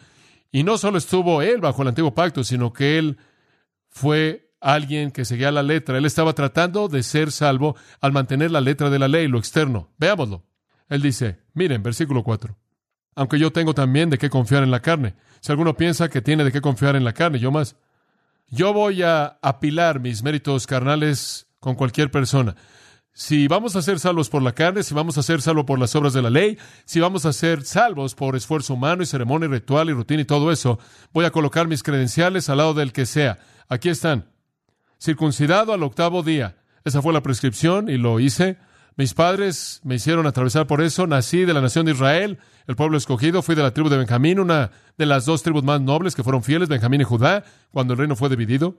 Y 0.50 0.62
no 0.62 0.78
solo 0.78 0.98
estuvo 0.98 1.42
él 1.42 1.60
bajo 1.60 1.82
el 1.82 1.88
antiguo 1.88 2.14
pacto, 2.14 2.44
sino 2.44 2.72
que 2.72 2.98
él 2.98 3.18
fue 3.96 4.52
alguien 4.60 5.10
que 5.10 5.24
seguía 5.24 5.50
la 5.50 5.62
letra. 5.62 5.96
Él 5.96 6.04
estaba 6.04 6.34
tratando 6.34 6.86
de 6.88 7.02
ser 7.02 7.32
salvo 7.32 7.76
al 8.02 8.12
mantener 8.12 8.50
la 8.50 8.60
letra 8.60 8.90
de 8.90 8.98
la 8.98 9.08
ley, 9.08 9.26
lo 9.26 9.38
externo. 9.38 9.88
Veámoslo. 9.96 10.44
Él 10.90 11.00
dice, 11.00 11.38
miren, 11.54 11.82
versículo 11.82 12.22
4. 12.22 12.54
Aunque 13.14 13.38
yo 13.38 13.52
tengo 13.52 13.72
también 13.72 14.10
de 14.10 14.18
qué 14.18 14.28
confiar 14.28 14.62
en 14.62 14.70
la 14.70 14.82
carne. 14.82 15.14
Si 15.40 15.50
alguno 15.50 15.78
piensa 15.78 16.10
que 16.10 16.20
tiene 16.20 16.44
de 16.44 16.52
qué 16.52 16.60
confiar 16.60 16.94
en 16.94 17.04
la 17.04 17.14
carne, 17.14 17.38
yo 17.38 17.50
más. 17.50 17.76
Yo 18.48 18.74
voy 18.74 19.02
a 19.02 19.38
apilar 19.40 19.98
mis 19.98 20.22
méritos 20.22 20.66
carnales 20.66 21.48
con 21.58 21.74
cualquier 21.74 22.10
persona. 22.10 22.54
Si 23.18 23.48
vamos 23.48 23.74
a 23.76 23.80
ser 23.80 23.98
salvos 23.98 24.28
por 24.28 24.42
la 24.42 24.52
carne, 24.52 24.82
si 24.82 24.92
vamos 24.92 25.16
a 25.16 25.22
ser 25.22 25.40
salvos 25.40 25.64
por 25.64 25.78
las 25.78 25.96
obras 25.96 26.12
de 26.12 26.20
la 26.20 26.28
ley, 26.28 26.58
si 26.84 27.00
vamos 27.00 27.24
a 27.24 27.32
ser 27.32 27.64
salvos 27.64 28.14
por 28.14 28.36
esfuerzo 28.36 28.74
humano 28.74 29.02
y 29.02 29.06
ceremonia 29.06 29.46
y 29.46 29.52
ritual 29.52 29.88
y 29.88 29.94
rutina 29.94 30.20
y 30.20 30.26
todo 30.26 30.52
eso, 30.52 30.78
voy 31.14 31.24
a 31.24 31.30
colocar 31.30 31.66
mis 31.66 31.82
credenciales 31.82 32.50
al 32.50 32.58
lado 32.58 32.74
del 32.74 32.92
que 32.92 33.06
sea. 33.06 33.38
Aquí 33.70 33.88
están. 33.88 34.26
Circuncidado 35.00 35.72
al 35.72 35.82
octavo 35.82 36.22
día. 36.22 36.58
Esa 36.84 37.00
fue 37.00 37.14
la 37.14 37.22
prescripción 37.22 37.88
y 37.88 37.96
lo 37.96 38.20
hice. 38.20 38.58
Mis 38.96 39.14
padres 39.14 39.80
me 39.82 39.94
hicieron 39.94 40.26
atravesar 40.26 40.66
por 40.66 40.82
eso. 40.82 41.06
Nací 41.06 41.46
de 41.46 41.54
la 41.54 41.62
nación 41.62 41.86
de 41.86 41.92
Israel, 41.92 42.38
el 42.66 42.76
pueblo 42.76 42.98
escogido. 42.98 43.40
Fui 43.40 43.54
de 43.54 43.62
la 43.62 43.72
tribu 43.72 43.88
de 43.88 43.96
Benjamín, 43.96 44.40
una 44.40 44.72
de 44.98 45.06
las 45.06 45.24
dos 45.24 45.42
tribus 45.42 45.64
más 45.64 45.80
nobles 45.80 46.14
que 46.14 46.22
fueron 46.22 46.42
fieles, 46.42 46.68
Benjamín 46.68 47.00
y 47.00 47.04
Judá, 47.04 47.44
cuando 47.70 47.94
el 47.94 47.98
reino 47.98 48.14
fue 48.14 48.28
dividido. 48.28 48.76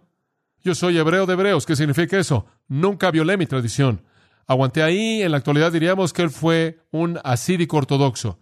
Yo 0.64 0.76
soy 0.76 1.00
hebreo 1.00 1.26
de 1.26 1.34
hebreos. 1.34 1.66
¿Qué 1.66 1.76
significa 1.76 2.20
eso? 2.20 2.46
Nunca 2.68 3.10
violé 3.10 3.36
mi 3.36 3.48
tradición. 3.48 4.04
Aguanté 4.48 4.82
ahí. 4.82 5.22
En 5.22 5.32
la 5.32 5.38
actualidad 5.38 5.72
diríamos 5.72 6.14
que 6.14 6.24
él 6.24 6.30
fue 6.30 6.80
un 6.92 7.20
asírico 7.24 7.78
ortodoxo. 7.78 8.40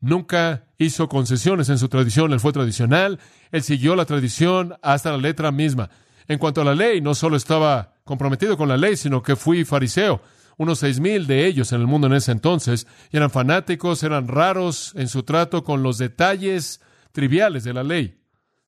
Nunca 0.00 0.66
hizo 0.78 1.08
concesiones 1.08 1.68
en 1.70 1.78
su 1.78 1.88
tradición, 1.88 2.32
él 2.32 2.38
fue 2.38 2.52
tradicional, 2.52 3.18
él 3.50 3.62
siguió 3.64 3.96
la 3.96 4.04
tradición 4.04 4.76
hasta 4.80 5.10
la 5.10 5.18
letra 5.18 5.50
misma. 5.50 5.90
En 6.28 6.38
cuanto 6.38 6.60
a 6.60 6.64
la 6.64 6.74
ley, 6.74 7.00
no 7.00 7.16
solo 7.16 7.36
estaba 7.36 7.94
comprometido 8.04 8.56
con 8.56 8.68
la 8.68 8.76
ley, 8.76 8.96
sino 8.96 9.22
que 9.22 9.34
fui 9.34 9.64
fariseo, 9.64 10.20
unos 10.56 10.78
seis 10.78 11.00
mil 11.00 11.26
de 11.26 11.46
ellos 11.46 11.72
en 11.72 11.80
el 11.80 11.86
mundo 11.86 12.06
en 12.06 12.12
ese 12.12 12.30
entonces, 12.30 12.86
eran 13.10 13.30
fanáticos, 13.30 14.02
eran 14.04 14.28
raros 14.28 14.92
en 14.94 15.08
su 15.08 15.24
trato 15.24 15.64
con 15.64 15.82
los 15.82 15.98
detalles 15.98 16.80
triviales 17.12 17.64
de 17.64 17.74
la 17.74 17.82
ley. 17.82 18.20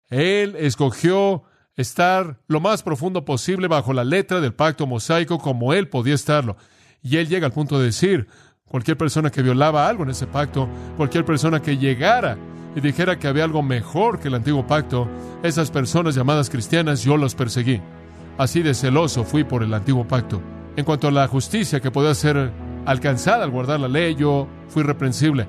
Él 0.08 0.56
escogió 0.58 1.44
estar 1.80 2.38
lo 2.46 2.60
más 2.60 2.82
profundo 2.82 3.24
posible 3.24 3.68
bajo 3.68 3.92
la 3.92 4.04
letra 4.04 4.40
del 4.40 4.54
pacto 4.54 4.86
mosaico 4.86 5.38
como 5.38 5.72
él 5.72 5.88
podía 5.88 6.14
estarlo. 6.14 6.56
Y 7.02 7.16
él 7.16 7.28
llega 7.28 7.46
al 7.46 7.52
punto 7.52 7.78
de 7.78 7.86
decir, 7.86 8.28
cualquier 8.66 8.96
persona 8.96 9.30
que 9.30 9.42
violaba 9.42 9.88
algo 9.88 10.04
en 10.04 10.10
ese 10.10 10.26
pacto, 10.26 10.68
cualquier 10.96 11.24
persona 11.24 11.60
que 11.60 11.76
llegara 11.76 12.36
y 12.76 12.80
dijera 12.80 13.18
que 13.18 13.26
había 13.26 13.44
algo 13.44 13.62
mejor 13.62 14.20
que 14.20 14.28
el 14.28 14.34
antiguo 14.34 14.66
pacto, 14.66 15.08
esas 15.42 15.70
personas 15.70 16.14
llamadas 16.14 16.50
cristianas 16.50 17.02
yo 17.02 17.16
los 17.16 17.34
perseguí. 17.34 17.80
Así 18.38 18.62
de 18.62 18.74
celoso 18.74 19.24
fui 19.24 19.44
por 19.44 19.62
el 19.62 19.74
antiguo 19.74 20.06
pacto. 20.06 20.40
En 20.76 20.84
cuanto 20.84 21.08
a 21.08 21.10
la 21.10 21.26
justicia 21.26 21.80
que 21.80 21.90
podía 21.90 22.14
ser 22.14 22.52
alcanzada 22.86 23.44
al 23.44 23.50
guardar 23.50 23.80
la 23.80 23.88
ley, 23.88 24.14
yo 24.14 24.46
fui 24.68 24.82
reprensible. 24.82 25.46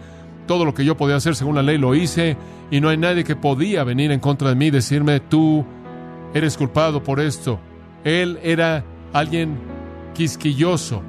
Todo 0.48 0.66
lo 0.66 0.74
que 0.74 0.84
yo 0.84 0.98
podía 0.98 1.16
hacer 1.16 1.36
según 1.36 1.56
la 1.56 1.62
ley 1.62 1.78
lo 1.78 1.94
hice 1.96 2.36
y 2.72 2.82
no 2.82 2.90
hay 2.90 2.98
nadie 2.98 3.24
que 3.24 3.36
podía 3.36 3.84
venir 3.84 4.12
en 4.12 4.20
contra 4.20 4.50
de 4.50 4.56
mí 4.56 4.68
y 4.68 4.72
decirme, 4.72 5.20
tú 5.20 5.66
eres 6.34 6.58
culpado 6.58 7.04
por 7.04 7.20
esto. 7.20 7.60
Él 8.04 8.40
era 8.44 8.84
alguien 9.14 9.58
quisquilloso. 10.14 11.02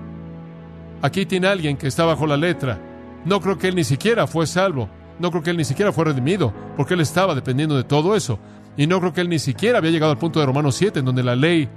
Aquí 1.01 1.27
tiene 1.27 1.49
alguien 1.49 1.77
que 1.77 1.89
está 1.89 2.05
bajo 2.05 2.27
la 2.27 2.37
letra. 2.37 2.81
No 3.25 3.41
creo 3.41 3.59
que 3.59 3.69
él 3.69 3.75
ni 3.75 3.85
siquiera 3.85 4.27
fue 4.27 4.47
salvo. 4.47 4.89
No 5.19 5.31
creo 5.31 5.43
que 5.43 5.51
él 5.51 5.57
ni 5.57 5.65
siquiera 5.65 5.93
fue 5.93 6.07
redimido, 6.07 6.53
porque 6.77 6.95
él 6.95 7.01
estaba 7.01 7.35
dependiendo 7.35 7.77
de 7.77 7.85
todo 7.85 8.17
eso. 8.17 8.39
Y 8.77 8.87
no 8.87 9.01
creo 9.01 9.13
que 9.13 9.21
él 9.21 9.29
ni 9.29 9.39
siquiera 9.39 9.79
había 9.79 9.91
llegado 9.91 10.13
al 10.13 10.19
punto 10.19 10.41
de 10.41 10.47
Romanos 10.47 10.75
7, 10.77 11.01
en 11.01 11.05
donde 11.05 11.23
la 11.23 11.37
ley 11.37 11.69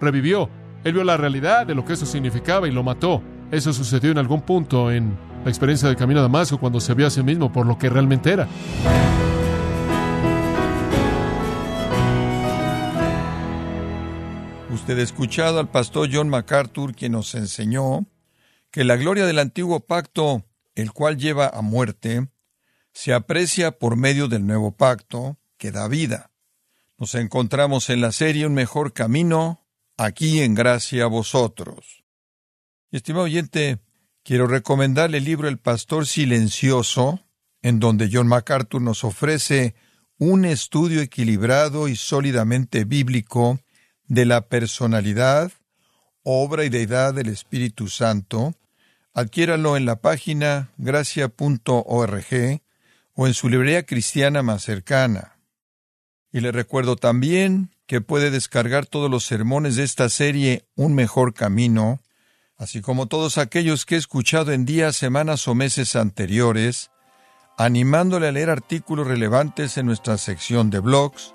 revivió. 0.00 0.48
Él 0.82 0.94
vio 0.94 1.04
la 1.04 1.16
realidad 1.16 1.66
de 1.66 1.74
lo 1.74 1.84
que 1.84 1.92
eso 1.92 2.06
significaba 2.06 2.66
y 2.66 2.72
lo 2.72 2.82
mató. 2.82 3.22
Eso 3.50 3.72
sucedió 3.72 4.10
en 4.10 4.18
algún 4.18 4.40
punto 4.40 4.90
en 4.90 5.16
la 5.44 5.50
experiencia 5.50 5.86
del 5.86 5.96
camino 5.96 6.20
a 6.20 6.22
Damasco, 6.22 6.58
cuando 6.58 6.80
se 6.80 6.94
vio 6.94 7.06
a 7.06 7.10
sí 7.10 7.22
mismo 7.22 7.52
por 7.52 7.66
lo 7.66 7.78
que 7.78 7.90
realmente 7.90 8.32
era. 8.32 8.48
Usted 14.72 14.98
ha 14.98 15.02
escuchado 15.02 15.60
al 15.60 15.68
pastor 15.68 16.08
John 16.10 16.30
MacArthur, 16.30 16.94
quien 16.94 17.12
nos 17.12 17.34
enseñó 17.34 18.06
que 18.70 18.84
la 18.84 18.96
gloria 18.96 19.26
del 19.26 19.38
antiguo 19.38 19.80
pacto, 19.80 20.46
el 20.74 20.92
cual 20.92 21.18
lleva 21.18 21.46
a 21.46 21.60
muerte, 21.60 22.30
se 22.94 23.12
aprecia 23.12 23.72
por 23.72 23.96
medio 23.96 24.28
del 24.28 24.46
nuevo 24.46 24.74
pacto, 24.74 25.38
que 25.58 25.72
da 25.72 25.88
vida. 25.88 26.30
Nos 26.96 27.14
encontramos 27.14 27.90
en 27.90 28.00
la 28.00 28.12
serie 28.12 28.46
Un 28.46 28.54
mejor 28.54 28.94
camino, 28.94 29.68
aquí 29.98 30.40
en 30.40 30.54
gracia 30.54 31.04
a 31.04 31.08
vosotros. 31.08 32.02
Estimado 32.90 33.26
oyente, 33.26 33.78
quiero 34.22 34.46
recomendarle 34.46 35.18
el 35.18 35.24
libro 35.24 35.48
El 35.48 35.58
Pastor 35.58 36.06
Silencioso, 36.06 37.20
en 37.60 37.78
donde 37.78 38.08
John 38.10 38.26
MacArthur 38.26 38.80
nos 38.80 39.04
ofrece 39.04 39.74
un 40.16 40.46
estudio 40.46 41.02
equilibrado 41.02 41.88
y 41.88 41.96
sólidamente 41.96 42.86
bíblico 42.86 43.60
de 44.12 44.26
la 44.26 44.42
personalidad, 44.42 45.52
obra 46.22 46.66
y 46.66 46.68
deidad 46.68 47.14
del 47.14 47.28
Espíritu 47.28 47.88
Santo. 47.88 48.54
Adquiéralo 49.14 49.74
en 49.78 49.86
la 49.86 50.02
página 50.02 50.68
gracia.org 50.76 52.60
o 53.14 53.26
en 53.26 53.32
su 53.32 53.48
librería 53.48 53.86
cristiana 53.86 54.42
más 54.42 54.64
cercana. 54.64 55.38
Y 56.30 56.40
le 56.40 56.52
recuerdo 56.52 56.96
también 56.96 57.70
que 57.86 58.02
puede 58.02 58.30
descargar 58.30 58.84
todos 58.84 59.10
los 59.10 59.24
sermones 59.24 59.76
de 59.76 59.84
esta 59.84 60.10
serie 60.10 60.66
Un 60.76 60.94
mejor 60.94 61.32
camino, 61.32 61.98
así 62.58 62.82
como 62.82 63.06
todos 63.06 63.38
aquellos 63.38 63.86
que 63.86 63.94
he 63.94 63.98
escuchado 63.98 64.52
en 64.52 64.66
días, 64.66 64.94
semanas 64.94 65.48
o 65.48 65.54
meses 65.54 65.96
anteriores, 65.96 66.90
animándole 67.56 68.28
a 68.28 68.32
leer 68.32 68.50
artículos 68.50 69.06
relevantes 69.06 69.78
en 69.78 69.86
nuestra 69.86 70.18
sección 70.18 70.68
de 70.68 70.80
blogs, 70.80 71.34